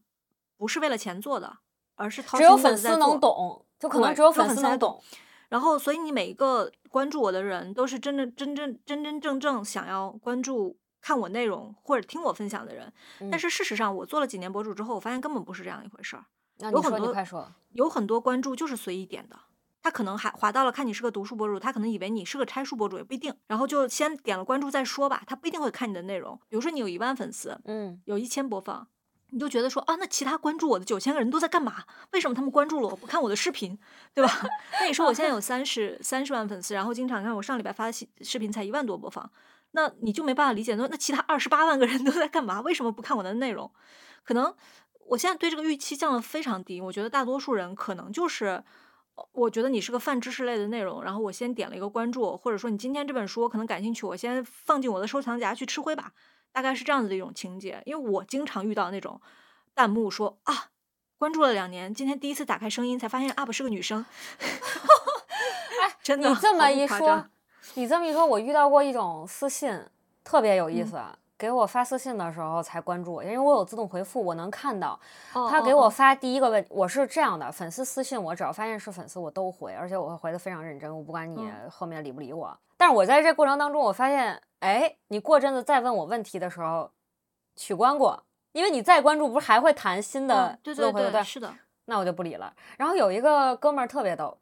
[0.57, 1.59] 不是为了钱做的，
[1.95, 3.17] 而是掏只有粉丝能。
[3.17, 5.01] 懂，就可能只有粉丝才丝能懂。
[5.49, 12.91] 然后，所以你每一个关注我的人，都是真正真正真真正正想要关注、看我内容或者听我分享的人。
[13.19, 16.25] 但嗯是事实上，我做了几年博主之后，我发现根本不是这样一回事儿。
[16.59, 17.51] 那你说，你有很多快说。
[17.71, 19.39] 有很多关注就是随意点的，
[19.81, 26.37] 他可能还划到了看你是个读书博主，他可能以为你是个拆书博主，也不一定，然后就先点了关注再说吧，他不一定会看你的内容。
[26.49, 28.85] 比如说你有一万粉丝，嗯，有一千播放，
[29.31, 31.83] 你就觉得说啊，那其他关注我的九千个人都在干嘛？
[32.11, 33.77] 为什么他们关注了我不看我的视频，
[34.13, 34.31] 对吧？
[34.79, 39.31] 那你说我现在有三十三十万粉丝，然后经常看我上礼拜发的视频才一万多播放，
[39.71, 42.61] 那你就没办法理解说那其他二十八万个人都在干嘛？
[42.61, 43.71] 为什么不看我的内容？
[44.23, 44.53] 可能
[45.07, 48.63] 我现在对这个预期降得非常低，我觉得大多数人可能就是。
[49.33, 56.13] 我觉得你是个泛知识类的内容，然后我先点了一个关注，或者说你今天这本书我可能感兴趣，我先放进我的收藏夹去吃灰吧，
[56.51, 57.81] 大概是这样子的一种情节。
[57.85, 59.19] 因为我经常遇到那种
[59.73, 60.69] 弹幕说啊，
[61.17, 64.05] 关注了两年，今天第一次打开声音才发现 UP 是个女生，
[64.39, 67.25] 哎真的你这么一说，
[67.75, 69.87] 你这么一说，我遇到过一种私信，
[70.23, 71.01] 特别有意嗯思。
[71.37, 74.99] 给我发私信的时候才关注我，因为我有自动回复，我能看到。
[75.33, 82.55] 哦他给我发第一个问，我是这样的，粉丝私信我，只要发现是粉丝，我都回，而且我会回的非常认真，我不管你嗯后面理不理我。
[82.81, 86.89] 但是我在这过程当中，我发现，哎，你过阵子再问我问题的时候，
[87.55, 88.23] 取关过，
[88.53, 91.11] 因为你再关注，不是还会弹新的嗯对自动回复？
[91.11, 91.53] 对对，是的，
[91.85, 92.51] 那我就不理了。
[92.79, 94.35] 然后有一个哥们儿特别逗，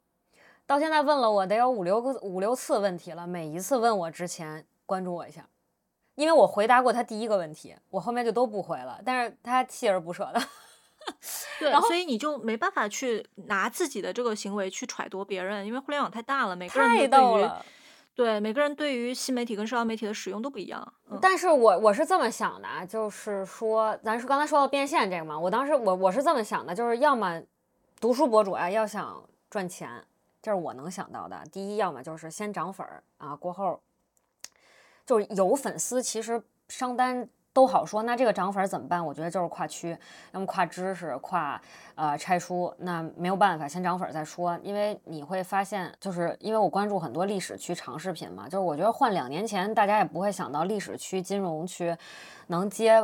[0.66, 5.46] 到现在问了我得有五六个五六次问题了，每一次问我之前关注我一下，
[6.14, 10.40] 因为我回答过他第一个问题，我后面就都不回了，但是他锲而不舍的。
[11.60, 17.66] 对然，后所以你就没办法去拿自己的这个行为去揣度别人，因为互联网太大了，每个人太都对于逗了。
[18.14, 20.92] 对每个人对于新媒体跟社交媒体的使用都不一样。
[21.22, 27.42] 但是我我是这么想的啊，就是说，咱是刚才说到变现这个嘛，我当时我我是这么想的，就是要么
[28.00, 30.04] 读书博主啊要想赚钱，
[30.42, 31.42] 这是我能想到的。
[31.50, 33.80] 第一，要么就是先涨粉儿啊，过后
[35.06, 38.02] 就是有粉丝，其实商单都好说。
[38.02, 39.04] 那这个涨粉怎么办？
[39.04, 39.96] 我觉得就是跨区，
[40.32, 41.60] 要么跨知识，跨
[41.94, 42.72] 呃拆书。
[42.78, 44.58] 那没有办法，先涨粉再说。
[44.62, 51.96] 因为你会发现，就是因为我关注很多历史区长视频嘛，就是我觉得换两年前，大家也不会想到历史区、金融区
[52.48, 53.00] 能接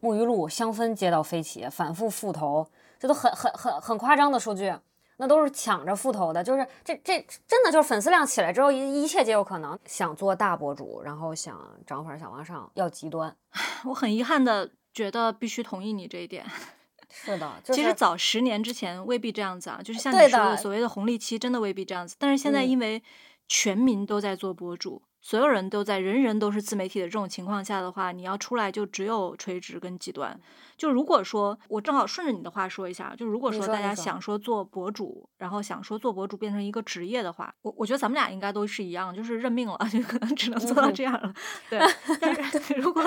[0.00, 2.66] 沐浴露、香氛接到飞起，反复复投，
[2.98, 4.74] 这都很很很很夸张的数据。
[5.16, 9.78] 那都是抢着复投的，就是这这真的就是粉丝量起来之后，一一切皆有可能。
[9.86, 13.36] 想做大博主，然后想涨粉，想往上，要极端。
[13.84, 16.44] 我很遗憾的觉得必须同意你这一点。
[17.08, 22.16] 是的，就是、其实早十年之前未必这样子啊，就是像你说的的所谓的红利期，真的未必这样子。
[22.18, 23.00] 但是现在嗯因为
[23.46, 30.38] 全民都在做博主，所有人都在，人人都是自媒体的这种情况下的话，你要出来就只有垂直跟极端。
[30.76, 41.32] 就如果说我正好顺着你的话说一下，就如果说大家想说做博主，然后想说做博主变成一个职业的话，我我觉得咱们俩应该都是一样，就是认命了，就可能只能做到嗯这样了。
[41.70, 41.80] 对，
[42.20, 43.02] 但是如果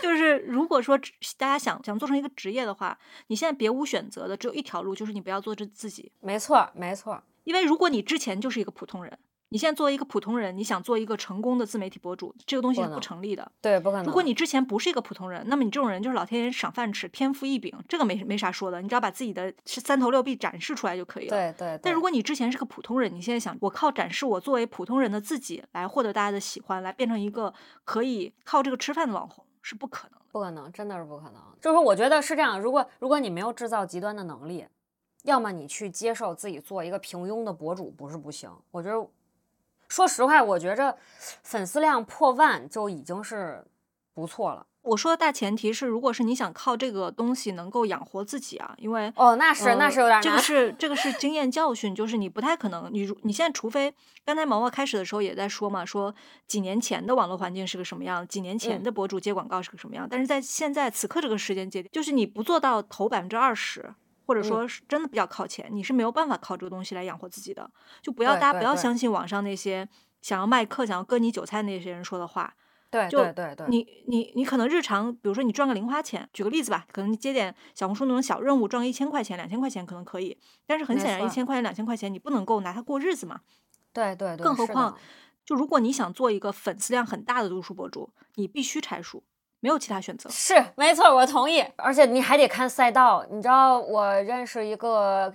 [0.00, 0.96] 就是如果说
[1.36, 2.96] 大家想想做成一个职业的话，
[3.26, 6.12] 你现在别无选择的，只有一条路，就是你不要做这自己。
[6.20, 7.20] 没错，没错。
[7.42, 9.18] 因为如果你之前就是一个普通人，
[9.52, 13.50] 你现在作为一个普通人，你想做一个成功的自媒体博主，这个东西是不成立的。
[13.60, 14.06] 对，不可能。
[14.06, 21.30] 如果你之前不是一个普通人，那么你这种人就是老天爷赏饭吃，天赋异禀，这个没没啥说的，你只要把自己的是三头六臂展示出来就可以了。
[21.30, 27.52] 对对，但如果你之前是个普通人，你现在想我靠展示我作为普通人的自己来获得大家的喜欢，来变成一个
[27.84, 30.26] 可以靠这个吃饭的网红，是不可能的。
[30.30, 31.42] 不可能，真的是不可能。
[31.60, 34.64] 就是说我觉得是这样，如果如果你没有制造极端的能力，
[35.24, 39.06] 要么你去接受自己做一个平庸的博主不是不行，我觉得
[39.90, 40.96] 说实话，我觉着
[41.42, 43.62] 粉丝量破万就已经是
[44.14, 44.64] 不错了。
[44.82, 50.22] 我说的大前提是，如果是你想靠这个东西能够养活自己啊，因为哦，那是、那是有点难。
[50.22, 53.92] 这个是 这个是经验教训，就是你不太可能，你你现在除非
[54.24, 56.14] 刚才毛毛开始的时候也在说嘛，说
[56.46, 63.92] 几年前的网络环境是个什么样，几年前的博主接广告是个什么样，但是在现在此刻这个时间节点，就是你不做到投百分之二十。
[64.30, 67.68] 或者说是真的比较靠前，你是没有办法靠这个东西来养活自己的。
[68.00, 69.88] 就不要大家不要相信网上那些
[70.22, 72.54] 想要卖课、想要割你韭菜那些人说的话。
[72.90, 73.66] 对，对对对。
[73.68, 80.38] 你你你可能日常，比如说你赚个零花钱，举个例子吧，可能你接点小红书那种小任务，赚个一千块钱、两千块钱可能可以。
[80.64, 83.40] 但是很显然，一千块钱、两千块钱你不能够拿它过日子嘛。
[83.92, 84.44] 对对对。
[84.44, 84.96] 更何况，
[85.44, 89.24] 就如果你想做一个粉丝量很大的读书博主，你必须拆书。
[89.60, 91.64] 没有其他选择，是没错，我同意。
[91.76, 95.32] 而且你还得看赛道，你知道，我认识一个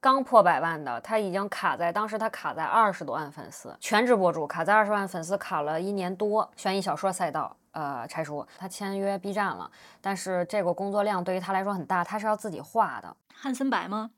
[0.00, 6.48] 刚破百万的，他已经卡在当时他卡在二十多万粉丝，全职博主卡在二十万粉丝，卡了一年多。
[6.56, 9.68] 悬疑小说赛道，呃，柴叔，他签约 B 站了，
[10.00, 13.16] 但是这个工作量对于他来说很大，他是要自己画的。
[13.34, 14.12] 汉森白吗？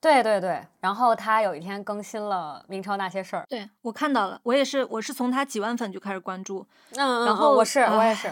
[0.00, 0.62] 对对对。
[0.80, 8.30] 然后他有一天更新了《明朝那些事儿》，对我看到了，我也是，我是从他几万粉就开始关注，嗯，然后我是我也是。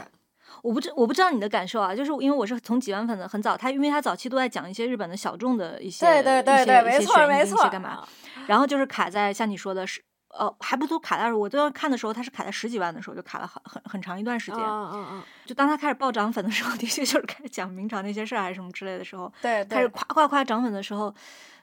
[0.62, 8.06] 我不知我不知道你的感受啊，就是因为我是从几万粉的很早，他因为他早期都在讲一些日本的小众的一些对对对对，没错没错，干嘛？
[8.46, 14.60] 然后就是卡在像你说的是，呃，还不都卡在我都要看的时候，他是卡在十几万的时候就卡了很很很长一段时间。
[14.60, 15.22] 嗯嗯嗯。
[15.46, 21.14] 就当他开始暴涨粉的时候， 的确就是开始讲明朝那些事儿还是什么之类的时候，对，开始夸夸夸涨粉的时候，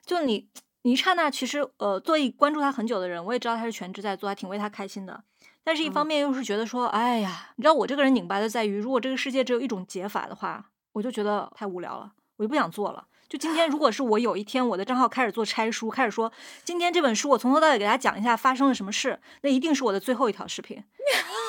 [0.06, 0.48] 就你
[0.84, 5.24] 你一刹那，其实呃，作为关注他很久的人，我也知道他是全职在做，还挺为他开心的。
[5.64, 13.06] 但是，一方面又是觉得说，哎呀，你知道我这个人拧巴的在于，如果这个世界只有一种解法的话，我就觉得太无聊了，我就不想做了。
[13.30, 16.32] 就今天，如果是我有一天我的账号开始做拆书，开始说
[16.64, 20.84] 今天这本书我从头到尾给大家讲一下发生了什么事，那一定是我的最后一条视频。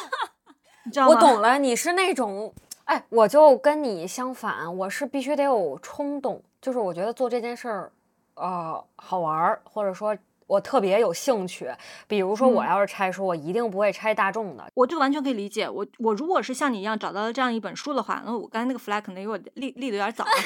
[0.84, 1.14] 你知道吗？
[1.14, 2.52] 我懂了，你是那种，
[2.84, 7.92] 哎，我就跟你相反，我是必须得有冲动，就是我觉得做这件事儿，
[8.34, 10.14] 呃，好玩儿，或者说。
[10.47, 11.70] 我特别有兴趣，
[12.07, 14.70] 比如说我要是拆书，我一定不会拆大众的。
[14.74, 15.68] 我就完全可以理解。
[15.68, 20.24] 我我如果是像你一样找到了这样一本书的话，那我刚才那个 flag 可能有点立立的有点早。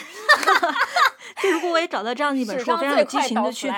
[1.43, 3.71] 就如果我也找到这样一本书，非常有激情的去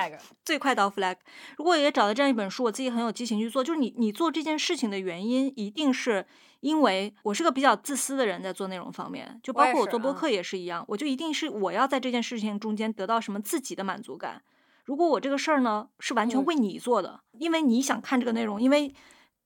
[0.44, 1.16] 最快到 flag。
[1.56, 3.64] 如果也找到这样一本书，我自己很有激情去做。
[3.64, 6.24] 就是你你做这件事情的原因，一定是
[6.60, 14.42] 因为我是个比较自私的人，在做内容方面，就包括我做播客也是一样，我就一定是我要在这件事情中间得到什么自己的满足感。
[14.88, 18.94] 如果我这个事儿呢是完全为你做的，因为你想看这个内容，因为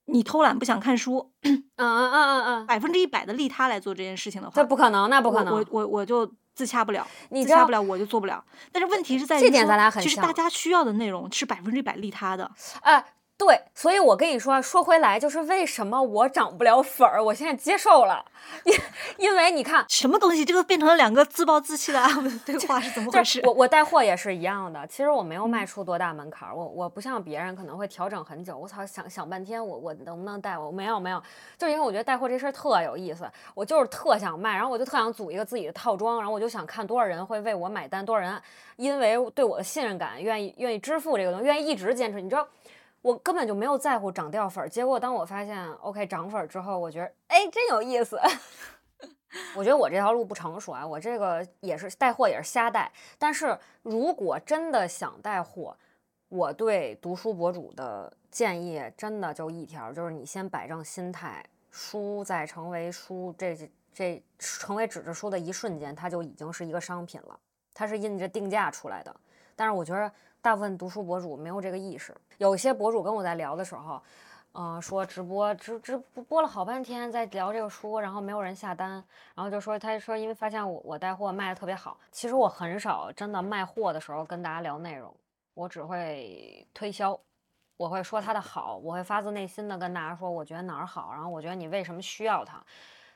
[0.05, 8.45] 你偷懒不想看书，嗯嗯嗯嗯嗯，百分之一百的利他来做这件事情的话，这不可能，那不可能，我我我就自洽不了，你自洽不了我就做不了。
[8.71, 12.49] 但是问题是在于，这点咱俩很其实大家需要的内容是百分之一百利他的，
[12.83, 13.05] 哎。
[13.45, 18.25] 对，所以我跟你说，说回来就是为什么我涨不了粉儿，我现在接受了，
[18.63, 18.73] 因
[19.19, 22.01] 因为你看什么东西，这个变成了两个自暴自弃的
[22.47, 23.43] 对话是怎么回事？
[23.45, 30.57] 我我带货也是一样的，其实我没有迈出多大门槛儿，我我不像别人可能会调整很久，我操想想半天，我我能不能带？
[30.57, 31.21] 我没有没有，
[31.59, 38.41] 就因为我觉得带货这事儿特有意思，我就是特想卖，然后我就特想组一个自己的套装，然后我就想看多少人会为我买单，多少人
[38.77, 42.47] 因为对我的信任感愿意愿意支付这个东西，愿意一直坚持，你知道。
[43.03, 48.19] 我根本就没有在乎涨掉粉儿，结果当我发现 OK 涨粉儿之后，我觉得哎真有意思。
[49.57, 52.93] 我觉得我这条路不成熟啊，我这个也是带货也是瞎带。
[53.19, 55.77] 但是如果真的想带货，
[56.29, 67.37] 我对读书博主的建议真的就一条，就是你先摆正心态，书在成为书这这成为纸质书的一瞬间，它就已经是一个商品了，
[67.75, 69.17] 它是印着定价出来的。
[69.57, 70.13] 但是我觉得。
[70.43, 74.03] 大部分读书博主没有这个意识，有些博主跟我在聊的时候，
[74.55, 78.93] 嗯，说直播直直播了好半天在聊这个书，然后没有人下单，
[79.37, 85.15] 然后就说他说因为发现我我带货卖的特别好，其实我很少真的卖货的时候跟大家聊内容，
[85.55, 87.17] 我只会推销，
[87.77, 92.61] 我会说它的好，我会发自内心的跟大家说我觉得哪儿好，然后我觉得你为什么需要它，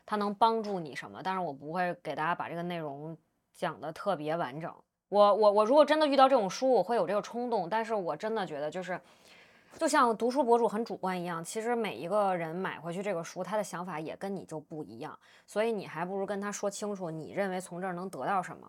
[0.07, 3.19] 它能帮助你什么，但是我不会给大家把这个内容
[3.53, 4.73] 讲的特别完整。
[5.09, 9.01] 我我我如果真的遇到这种书，我会有这个冲动，但是我真的觉得就是，
[9.79, 18.67] 就像读书博主很主观一样，其实每一个人买回去这个书，他的想法也跟你就不一样，所以你还不如跟他说清楚，你认为从这儿能得到什么。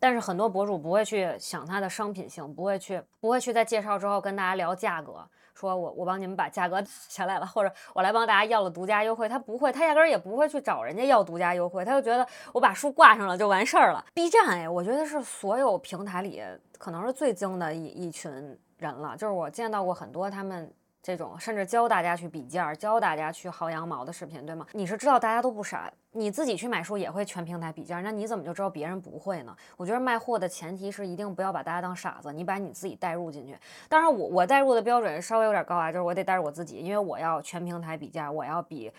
[0.00, 5.28] 但是很多博主不会去想它的商品性，不会去不会去在介绍之后跟大家聊价格。
[5.58, 14.04] 说我我帮你们把价格 下来了，或者我来帮大家要了独家优惠，他不会，他压根儿也不会去找人家要独家优惠，他就觉得我把书挂上了就完事儿了。
[14.14, 16.40] B 站哎，我觉得是所有平台里
[16.78, 18.30] 可能是最精的一一群
[18.76, 24.64] 人了，就是我见到过很多他们这种甚至教大家去比价、教大家去薅羊毛的视频，对吗？
[24.72, 29.56] 你是知道大家都不傻，你自己去买书也会全平台比价，那你怎么就知道别人不会呢？
[29.76, 33.56] 我觉得卖货的前提是一定不要把大家当傻子，你把你自己带入进去。
[33.88, 38.90] 当然，我我带入的标准稍微有点高啊，就是我得带入我自己，因为我要全平台比价，我要比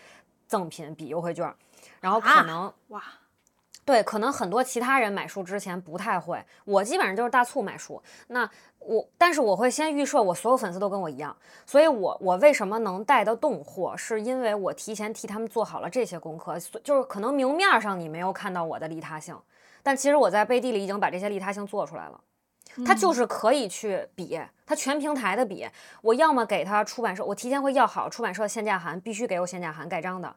[0.48, 1.54] 赠品、比优惠券，
[2.00, 3.04] 然后可能哇。
[3.90, 8.00] 对，可能很多其他人买书之前不太会，我基本上就是大促买书。
[8.28, 11.36] 那我，但是我会先预设我所有粉丝都跟我一样，
[11.66, 16.56] 所以我我为什么能带得动货，是因为我提前替他们做好了这些功课。
[16.84, 19.36] 就是可能明面上你没有看到我的利他性，
[19.82, 22.22] 但其实我在背地里已经把这些利他性做出来了。
[22.86, 25.68] 他就是可以去比，他全平台的比。
[26.04, 30.36] 我要么给他出版社，我提前会要好出版社限价函，必须给我限价函盖章的。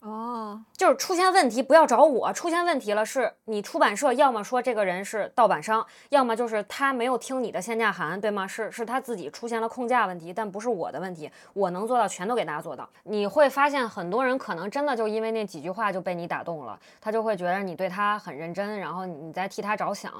[0.00, 8.46] 哦，就是出现问题不要找我，出现问题了是你出版社，要么说这个人是盗版商，要么就是他没有听你的限价函，对吗？
[8.46, 12.88] 是是他自己出现了控价问题，但不是我的问题，我能做到全都给大家做到。
[13.02, 20.10] 你会发现很多人可能真的就因为那几句话就被你打动了，他就会觉得你对他很认真，然后你在替他着想，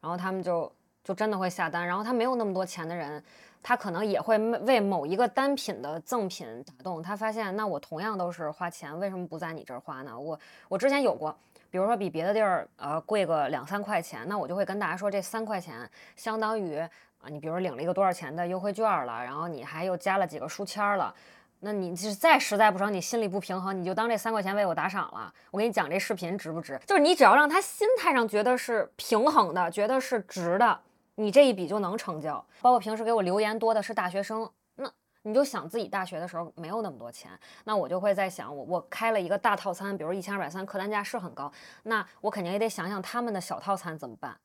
[0.00, 0.70] 然后他们就
[1.04, 3.22] 就真的会下单，然后他没有那么多钱的人。
[3.62, 10.18] 他可能也会为某一个单品的赠品打动，他发现那我同样都是花钱，为什么不在你这儿花呢？
[10.18, 10.38] 我
[10.68, 11.36] 我之前有过，
[11.70, 21.12] 比如说比别的地儿呃贵个两三块钱，那我就会跟大家说，这三块钱相当于啊，你比如说领了一个多少钱的优惠券了，然后你还又加了几个书签了，
[21.60, 25.32] 那你是再实在不成，你心里不平衡，你就当这三块钱为我打赏了。
[25.50, 26.80] 我给你讲这视频值不值？
[26.86, 30.80] 就是你只要让他心态上觉得是平衡的，觉得是值的。
[31.20, 34.88] 你这一笔就能成交，包括平时给我留言多的是大学生，那
[35.22, 37.32] 你就想自己大学的时候没有那么多钱，
[37.64, 41.50] 那我就会在想，我我开了一个大套餐，比如一千二百三，客单价是很高，
[41.82, 44.38] 那我肯定也得想想他们的小套餐怎么办，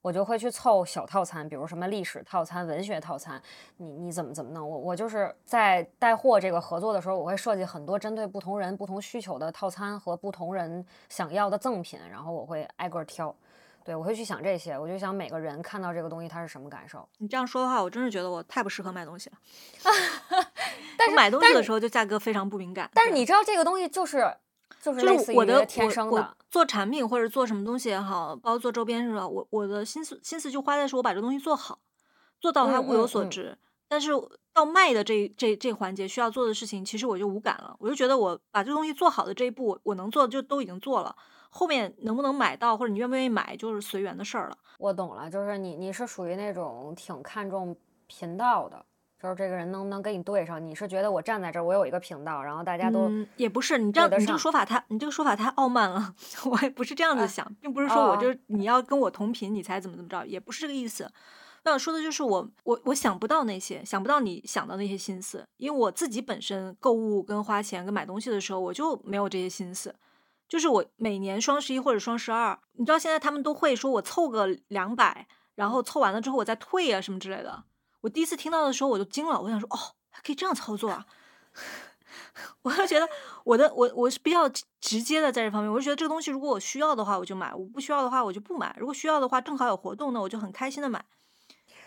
[0.00, 3.38] 我就会去凑小套餐，比如什么历史套餐、文学套餐，
[3.76, 4.66] 你你怎么怎么弄？
[4.66, 13.36] 我我就是在带货这个合作的时候，我会设计很多针对不同人、不同需求的套餐和不同人想要的赠品，然后我会挨个挑。
[13.84, 17.06] 对，我会去想这些，我就想每个人看到这个东西他是什么感受。
[17.18, 19.36] 你这样说的话，我真是觉得我太不适合卖东西了。
[20.96, 22.90] 但是买东西的时候就价格非常不敏感。
[22.94, 24.34] 但是你知道这个东西就是
[24.80, 26.34] 就是就是我的天生的。
[26.50, 29.28] 做产品或者做什么东西也好，包括做周边是吧？
[29.28, 31.80] 我我的心思心思就花在说我把这东西做好，
[32.40, 33.58] 做到它物有所值。
[33.86, 34.12] 但是
[34.52, 37.76] 到卖的这这这环节需要做的事情，其实我就无感了。
[37.78, 41.14] 我就觉得我把这东西做好的这一步，我能做的就都已经做了。
[41.56, 44.58] 后面能不能买到，或者你愿不愿意买，就是随缘的事儿了。
[44.76, 47.76] 我懂了，就是你你是属于那种挺看重
[48.08, 48.84] 频道的，
[49.22, 50.62] 就是这个人能不能跟你对上。
[50.62, 56.12] 你是觉得我站在这儿，我有一个频道，然后大家都也不是你这样，你这个说法太你这个说法太傲慢了。
[56.50, 61.08] 我也不是这样子想，并不是说我就是你要跟我同频，你才怎么怎么着，也不是这个意思。
[61.64, 69.94] 我想说的就是我我我想不到那些，想不到你想到那些心思，因为我自己本身购物跟花钱跟买东西的时候，我就没有这些心思。
[70.48, 77.64] 就是我每年双十一或者双十二，你知道现在他们都会说我凑个两百，然后凑完了之后我再退啊什么之类的。
[78.02, 79.78] 我第一次听到的时候我就惊了，我想说哦，
[80.10, 81.06] 还可以这样操作啊！
[82.62, 83.08] 我就觉得
[83.44, 84.48] 我的我我是比较
[84.80, 88.76] 直接的在这方面，我就觉得这个东西如果我需要的话我就买，我不需要的话我就不买。
[88.78, 91.02] 如果需要的话正好有活动，那我就很开心的买。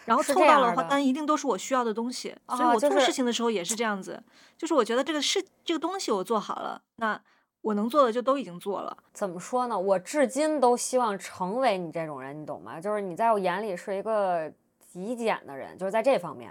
[0.06, 4.24] 然后凑到了话，但一定都是我需要的东西，所以我做事情的时候也是这样子，
[4.58, 7.22] 就是我觉得这个事这个东西我做好了，那。
[7.68, 8.96] 我能做的就都已经做了。
[9.12, 9.78] 怎么说呢？
[9.78, 12.80] 我至今都希望成为你这种人，你懂吗？
[12.80, 14.50] 就是你在我眼里是一个
[14.80, 16.50] 极简的人，就是在这方面，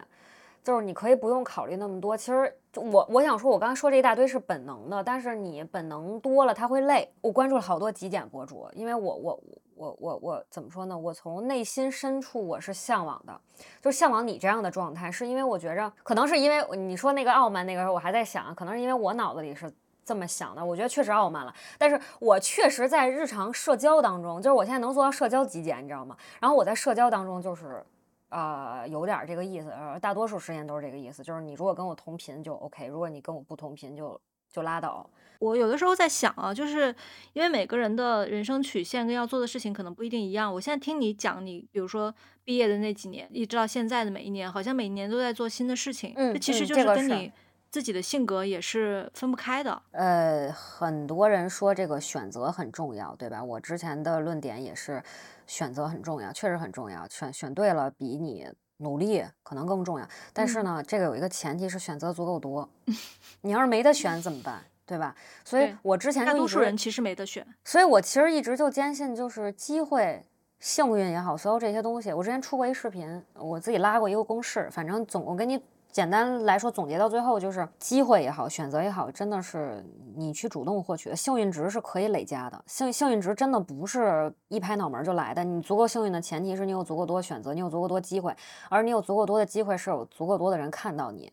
[0.63, 2.15] 就是你可以不用考虑那么多。
[2.15, 7.11] 其实我我想说，我刚刚说这一大堆是本能的，但是你本能多了，他会累。
[7.23, 9.43] 我关注了好多极简博主，因为我我
[9.75, 10.99] 我我我怎么说呢？
[10.99, 13.41] 我从内心深处我是向往的，
[13.81, 19.73] 就是向往你这样的状态，是因为我觉着可能是因为你说那个傲慢那个时候，我还在想，可能是因为我脑子里是。
[20.07, 21.53] 这么想的，我觉得确实傲慢了。
[21.77, 26.17] 但是我确实在日常社交当中，就是我现在能做到社交极简，你知道吗？
[26.39, 27.85] 然后我在社交当中就是，
[28.29, 29.69] 呃，有点这个意思。
[29.71, 35.11] 呃，大多数时间都是这个意思，就是你如果跟我同频就 OK，如果你跟我不同频就就拉倒。
[35.41, 36.95] 我有的时候在想啊，就是
[37.33, 40.55] 因为每个人的人生曲线跟要做的事情可能不一定一样。
[40.55, 46.13] 我现在听你讲，你比如说毕业的那几年，一直到现在的每一年，好像每一年都在做新的事情。
[46.15, 47.33] 嗯，其实就是跟你。
[47.71, 49.83] 自己的性格也是分不开的。
[49.91, 53.43] 呃，很多人说这个选择很重要，对吧？
[53.43, 55.03] 我之前的论点也是，
[55.47, 57.07] 选择很重要，确实很重要。
[57.09, 58.49] 选选对了，比你
[58.79, 60.09] 努力可能更重要。
[60.33, 62.69] 但是呢，这个有一个前提是选择足够多。
[63.43, 64.63] 你要是没得选怎么办？
[64.87, 65.15] 对吧？
[65.45, 67.47] 所以我之前大多数人其实没得选。
[67.65, 70.25] 所以我其实一直就坚信，就是机会、
[70.61, 72.13] 幸运也好，所有这些东西。
[72.13, 75.61] 我之前出过一视频，我自己拉过一个公式，反正总我给你。
[75.97, 79.83] 简单来说，总结到最后就是机会也好，选择也好，真的是
[80.15, 81.17] 你去主动获取的。
[81.17, 85.43] 幸运值是可以累加的，幸幸运值真的不是一拍脑门就来的。
[85.43, 88.37] 你足够幸运的前提是你有足够多选择，你有足够多机会，
[88.69, 91.33] 而你有足够多的机会是有足够多的人看到你。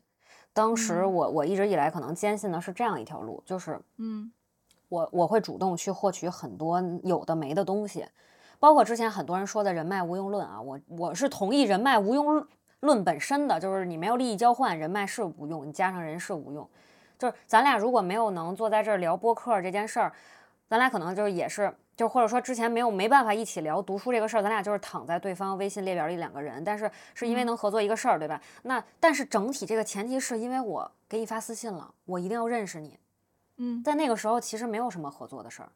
[0.53, 4.31] 当时我我一直以来可能坚信的是这样一条路，就是嗯。
[4.87, 8.05] 我我会主动去获取很多有的没的东西，
[8.61, 12.47] 包括之前很多人说的人脉无用论啊，我我是同意人脉无用
[12.83, 16.69] 论本身的，就是你没有利益交换，人脉是无用，你加上人是无用。
[17.17, 20.13] 就是咱俩如果没有能坐在这儿聊播客这件事儿，
[20.67, 28.41] 咱俩可能就也是，就或者说之前没有没办法一起聊读书这个事儿，咱俩就是躺在对方微信列表里两个人，但是是因为能合作一个事儿，对吧？
[28.63, 32.99] 那但是整体这个前提是因为我给你发私信了，我一定要认识你。
[33.57, 35.69] 嗯，在那个时候其实没有什么合作的事儿，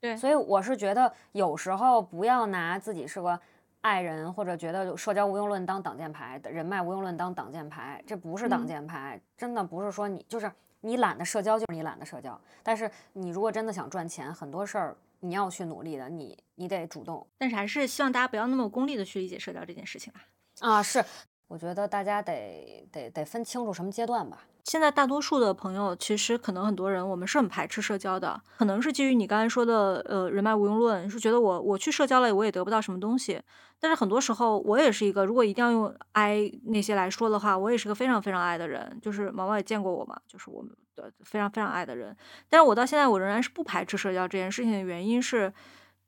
[0.00, 3.40] 对，所以我是觉得有时候不要拿自己是个
[3.80, 10.50] 爱人或者觉得社交无用论当挡箭牌，人脉无用论当挡箭牌，这不是挡箭牌，真的不是说你就是
[10.80, 20.20] 你懒得社交就是你懒得社交，但是你如果真的想赚钱，很多事儿你要去努力的，你你得主动，但是还是希望大家不要那么功利的去理解社交这件事情啊。
[20.60, 21.04] 啊，是，
[21.48, 24.46] 我觉得大家得得得分清楚什么阶段吧。
[24.64, 33.40] 现在大多数的朋友，其实可能很多人，我们是很排斥社交的，可能是基于你刚才说的，呃，人脉无用论，是觉得我我去社交了，我也得不到什么东西。
[33.78, 38.98] 但是很多时候，我也是一个，如果一定要用 I 那些来说的话，我也是个非常非常爱的人。
[39.00, 42.16] 就是毛毛也见过我嘛，就是我们的非常非常爱的人。
[42.48, 45.52] 但是我到现在，我仍然是不排斥社交这件事情的原因是，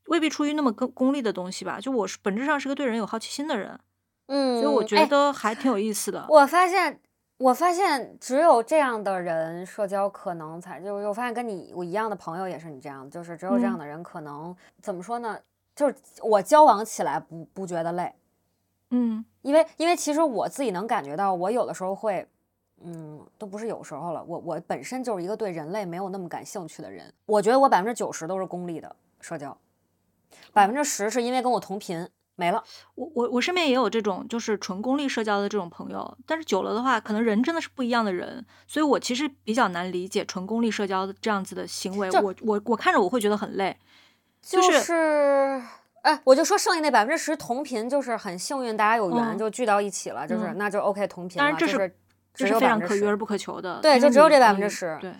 [0.07, 1.78] 未必出于那么功功利的东西吧。
[1.78, 3.78] 就我是本质上是个对人有好奇心的人，
[4.29, 6.24] 嗯，所以我觉得还挺有意思的。
[6.29, 7.01] 我发现。
[7.39, 14.53] 我发现只有这样的人社交可能才就我发现跟你我一样的朋友也是你这样，就是只有这样的人可能
[14.83, 15.39] 怎么说呢？
[15.76, 18.12] 就是我交往起来不不觉得累，
[18.91, 22.26] 嗯，因为因为其实我自己能感觉到，我有的时候会，
[22.83, 29.57] 嗯，都不是有时候了，我我本身就是一个对人类没有那么感兴趣的人，我觉得我百分之九十都是功利的社交，
[30.53, 32.09] 百分之十是因为跟我同频。
[32.39, 32.62] 没了，
[32.95, 42.09] 我我我身边也有这种就是纯功利社交的这种朋友，但是久了的话，可能人真的是不一样的人，所以我其实比较难理解纯功利社交的这样子的行为。
[42.12, 43.76] 我我我看着我会觉得很累，
[44.41, 45.61] 就是
[46.03, 51.39] 哎，我就说剩下那百分之十同频，就是很幸运，大家有缘就聚到一起了，就是那就 OK 同频。
[51.39, 51.93] 当然这是
[52.32, 54.97] 这是非常可遇而不可求的，对，就只有这百分之十。
[55.01, 55.12] 对，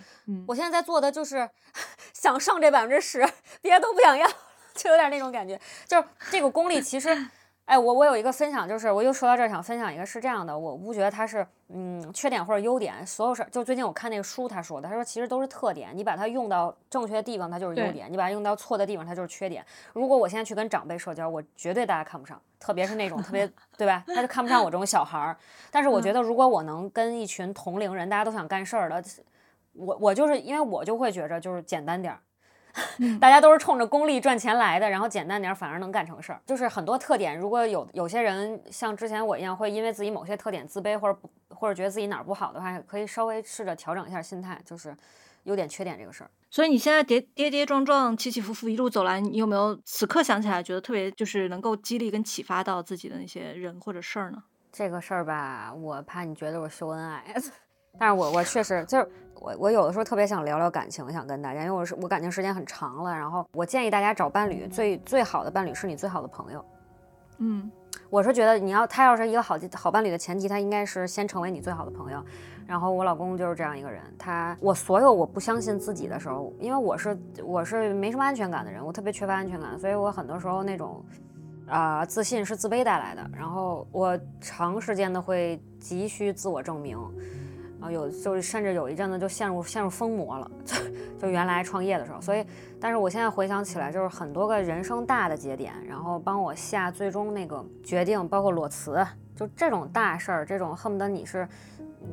[0.47, 1.49] 我现在在做的就是
[2.13, 3.27] 想剩这百分之十，
[3.61, 4.25] 别的都不想要。
[4.79, 7.09] 就有点那种感觉，就是这个功力其实，
[7.65, 19.63] 哎，我我有一个分享，就是我又说到这儿，想分享一个是这样的，我不觉得它是嗯缺点或者优点，所有事儿就最近我看那个书他说的，他说其实都是特点，你把它用到正确的地方，它就是优点；你把它用到错的地方，它就是缺点。
[19.93, 25.37] 如果我现在去跟长辈社交，我绝对大家看不上，特别是那种特别 对吧，他就看不上我这种小孩儿。
[25.69, 29.03] 但是我觉得如果我能跟一群同龄人，大家都想干事儿的，
[29.73, 32.19] 我我就是因为我就会觉着就是简单点儿。
[33.19, 36.41] 大家都是冲着功利赚钱来的，然后简单点反而能干成事儿。
[36.45, 44.95] 就是很多特点，如果有有些人像之前我一样，会因为自己某些特点自卑或者不或者觉得自己哪儿不好的话，可以稍微试着调整一下心态，就是
[45.43, 46.29] 优点缺点这个事儿。
[46.51, 54.43] 所以你现在跌跌跌撞撞、起起伏伏一路走来，你有没有此刻想起来觉得特别就是能够激励跟启发到自己的那些人或者事儿呢？
[54.71, 57.23] 这个事儿吧，我怕你觉得我秀恩爱，
[57.97, 59.09] 但是我我确实就是。
[59.41, 63.15] 我我有的时候特别想聊聊感情，想跟大家，因为我是我感情时间很长了。
[63.15, 66.65] 然后我建议大家找伴侣，最最好的伴侣是你最好的朋友。
[67.37, 67.71] 嗯，
[68.09, 72.21] 我是觉得你要他要是一个好好伴侣的前提，他应该是先成为你最好的朋友。
[72.67, 81.01] 然后我老公就是这样一个人，他我所有我不相信自己的时候，因为我是我是没什么安全感的人，我特别缺乏安全感，所以我很多时候那种
[81.65, 83.25] 啊自信是自卑带来的。
[83.33, 86.99] 然后我长时间的会急需自我证明。
[87.81, 90.75] 啊，有就是甚至有一阵子就陷入陷入疯魔了， 就
[91.19, 92.45] 就原来创业的时候，所以，
[92.79, 99.05] 但是我现在回想起来，就是很多个人生大的节点，然后帮我下最终那个决定，包括裸辞，
[99.35, 101.47] 就这种大事儿，这种恨不得你是，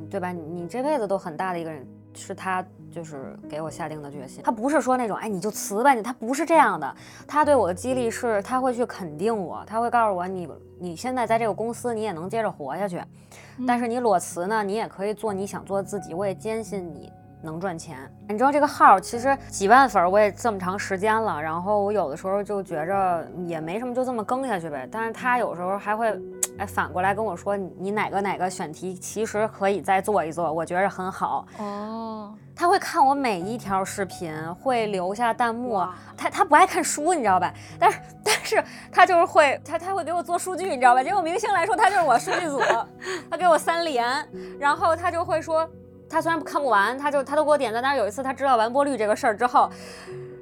[0.08, 0.30] 对吧？
[0.32, 2.64] 你这辈子都很大的一个人，是他
[2.96, 4.42] 就是给我下定的决心。
[4.42, 12.98] 他不是说那种，哎，你就辞吧，你他不是这样的，他对我的激励是，他会去肯定我，他会告诉我，你你现在在这个公司，你也能接着活下去。
[13.66, 16.14] 但是你裸辞呢，你也可以做你想做的自己。
[16.14, 17.12] 我也坚信你
[17.42, 17.98] 能赚钱。
[18.28, 21.40] 你知道这个号其实几万粉，我也这么长时间了。
[21.40, 24.88] 然后我有的时候就觉着也没什么，就这么更下去呗。
[24.90, 26.08] 但是他有时候还会，
[26.58, 31.46] 哎，反过来跟我说，你哪个哪个选题其实可以再做一做，我觉着很好。
[31.58, 35.80] 哦，他会看我每一条视频，会留下弹幕。
[36.16, 37.52] 他他不爱看书，你知道吧？
[37.78, 41.02] 但是但是他就是会，他他会给我做数据，你知道吧？
[41.02, 42.60] 结果明星来说，他就是我数据组，
[43.30, 44.06] 他给我三连，
[44.58, 45.68] 然后他就会说，
[46.08, 49.70] 他虽然看不完，他就他都给我点赞，但是有一次他知道完播率这个事儿之后，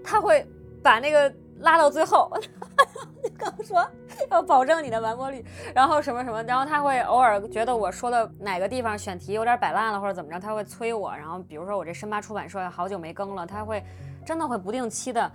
[0.04, 0.46] 他会
[0.82, 2.30] 把那个拉到最后，
[3.22, 3.86] 就跟我说
[4.30, 5.44] 要保证你的完播率，
[5.74, 13.82] 然后什么什么，然后他会偶尔觉得我说的哪个地方选题有点摆烂了或者怎么着，他会催我，然后比如说我这深八出版社好久没更了，他会
[14.24, 15.30] 真的会不定期的。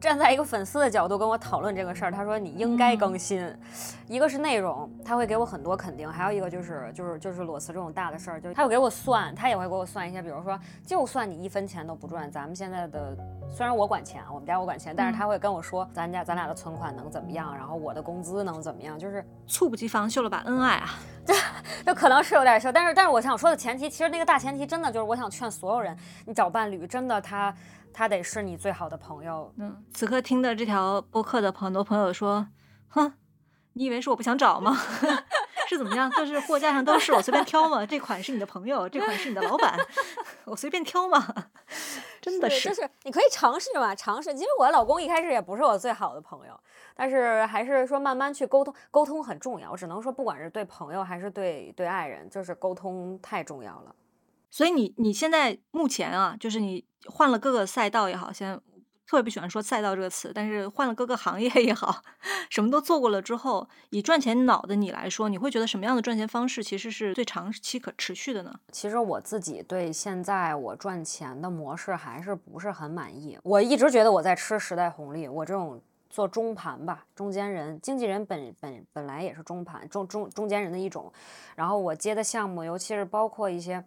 [0.00, 3.54] 站在一个粉丝的角度跟我讨论这个事儿，他说你应该更新，
[4.08, 13.14] 一个是内容，他会给我很多肯定，还有一个就是就是就是裸辞这种大的事儿，就他会给我算，他也会给我算一些，比如说就算你一分钱都不赚，咱们现在的
[13.54, 20.88] 虽然我管钱，我们家我管钱，但是他会跟我说咱家咱俩的存款能怎么样，然后我的工资能怎么样，就是猝不及防秀了把恩爱啊！
[21.86, 25.94] 就可能是有点秀，但是但是我想说的前提，其实那个大前提真的就是我想劝所有人，
[26.24, 27.54] 你找伴侣真的他
[27.92, 32.46] 他得是你最好的朋友，嗯，此刻听的这条播客的很多朋友说，
[32.88, 33.12] 哼，
[33.74, 34.76] 你以为是我不想找吗？
[35.68, 36.10] 是怎么样？
[36.10, 37.86] 就是货架上都是，我随便挑嘛？
[37.86, 39.78] 这款是你的朋友，这款是你的老板，
[40.46, 41.24] 我随便挑嘛？
[42.20, 44.34] 真的是，就是你可以尝试嘛，尝试。
[44.34, 46.58] 其实我老公一开始也不是我最好的朋友，
[46.94, 49.70] 但是还是说慢慢去沟通，沟通很重要。
[49.70, 53.94] 我只能说，不管是对朋友还是对对爱人，就是沟通太重要了。
[54.50, 58.54] 所以你你现在目前啊，就是你换了各个赛道也好，现在
[59.06, 62.02] 特别不喜欢说赛道这个词，但是换了各个行业 也好，
[62.48, 68.54] 什么都做过了之后，以赚钱脑的你来说，你会觉得什么样的赚钱方式其实是最长期可持续的呢？
[68.70, 73.36] 其实我自己对现在我赚钱的模式还是不是很满意。
[73.42, 81.12] 我一直觉得我在吃时代红利，我这种做中盘吧，中间人，经纪人本本本来也是中盘中中中间人的一种。
[81.56, 83.82] 然后我接的项目，尤其是包括一些。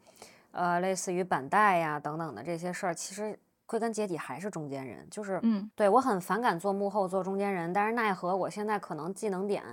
[0.54, 9.64] 呃，类似于板带呀等等的这些事儿，其实归根结底还是中间人，就是，嗯，对我很反感做幕后做中间人，但是奈何我现在可能技能点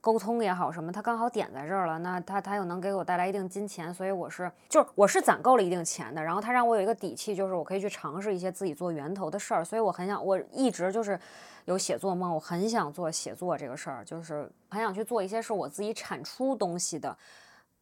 [0.00, 11.20] 沟通也好什么，他刚好点在这儿了，那他他又能给我带来一定金钱，所以我是就是我是攒够了一定钱的，然后他让我有一个底气，就是我可以去尝试一些自己做源头的事儿，所以我很想，我一直就是
[11.66, 17.16] 有写作梦，我很想做写作这个事儿，就是很想去做一些是我自己产出东西的。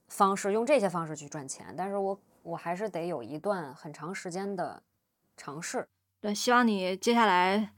[0.08, 4.82] 方式用这些方式去赚钱，但是我我还是得有一段很长时间的
[5.36, 5.86] 尝试。
[6.20, 7.70] 对，希望你接下来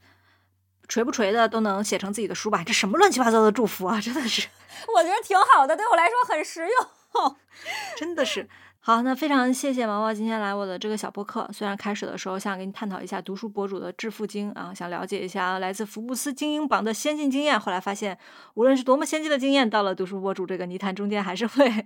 [0.87, 2.63] 锤不锤的都能写成自己的书吧。
[2.65, 4.47] 这什么乱七八糟的祝福啊，真的是，
[4.95, 7.35] 我觉得挺好的，对我来说很实用，
[7.97, 8.49] 真的是。
[8.83, 11.47] 好，那非常谢谢毛毛今天来我的这个小播客。
[11.53, 18.17] 虽然开始的时候想跟你探讨一下读书博主的致富经啊，想了解一下来自福布斯精英榜的先进经验，后来发现
[18.55, 21.85] 无论是多么先进的经验，到了读书博主这个泥潭中间，还是会。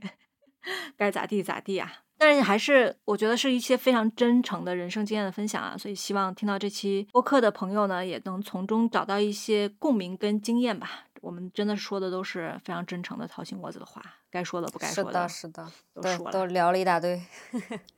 [0.98, 1.92] 该咋地咋地啊！
[2.18, 11.06] 但是还是我觉得是一些非常真诚的人生经验的分享啊，所以希望听到这期播客的朋友呢，也能从中找到一些共鸣跟经验吧。
[11.22, 17.22] 我们真的说的都是非常真诚的掏心窝子的话，该说的不该说的，是的，是的，都说了，都聊了一大堆。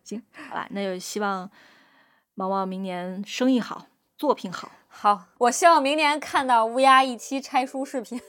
[0.03, 1.49] 行，好吧，那就希望
[2.34, 3.86] 毛毛明年生意好，
[4.18, 4.72] 作品好。
[4.88, 8.20] 好，我希望明年看到乌鸦一期拆书视频。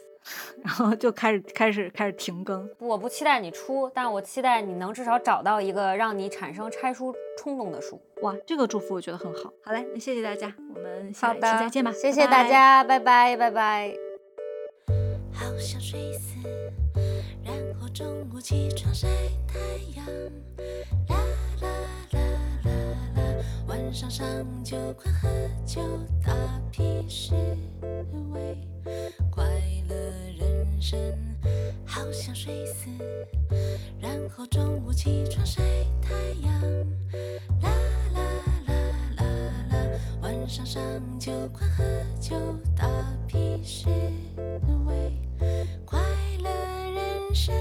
[0.62, 2.68] 然后就开始开始开始停更。
[2.78, 8.00] 我不期待你出，但我期待你能至少找到一个让你产生拆书冲动的书。
[8.22, 9.52] 哇，这个祝福我觉得很好。
[9.62, 11.92] 好嘞，那谢谢大家，我们下期再见吧。
[11.92, 13.94] 谢谢大家，拜拜拜拜。
[15.32, 16.34] 好想睡死，
[17.44, 19.06] 然后中午起床晒
[19.46, 19.58] 太
[19.96, 20.06] 阳。
[21.08, 21.16] 啦
[21.60, 21.68] 啦
[22.12, 22.18] 啦
[22.64, 22.70] 啦
[23.16, 23.22] 啦，
[23.68, 24.26] 晚上上
[24.64, 25.28] 酒馆喝
[25.64, 25.80] 酒
[26.24, 26.32] 打
[26.72, 26.88] 屁。
[29.30, 29.44] 快
[29.88, 29.94] 乐
[30.38, 30.98] 人生，
[31.84, 32.88] 好想睡死。
[34.00, 35.62] 然后中午起床晒
[36.00, 36.60] 太阳，
[37.62, 37.70] 啦
[38.14, 38.20] 啦
[38.66, 38.74] 啦
[39.16, 39.24] 啦
[39.70, 39.76] 啦，
[40.22, 40.82] 晚上上
[41.18, 41.84] 酒馆喝
[42.20, 42.36] 酒，
[42.76, 42.88] 打
[43.26, 43.88] 屁屎。
[44.86, 45.12] 喂，
[45.84, 46.00] 快
[46.42, 46.50] 乐
[46.92, 47.54] 人生。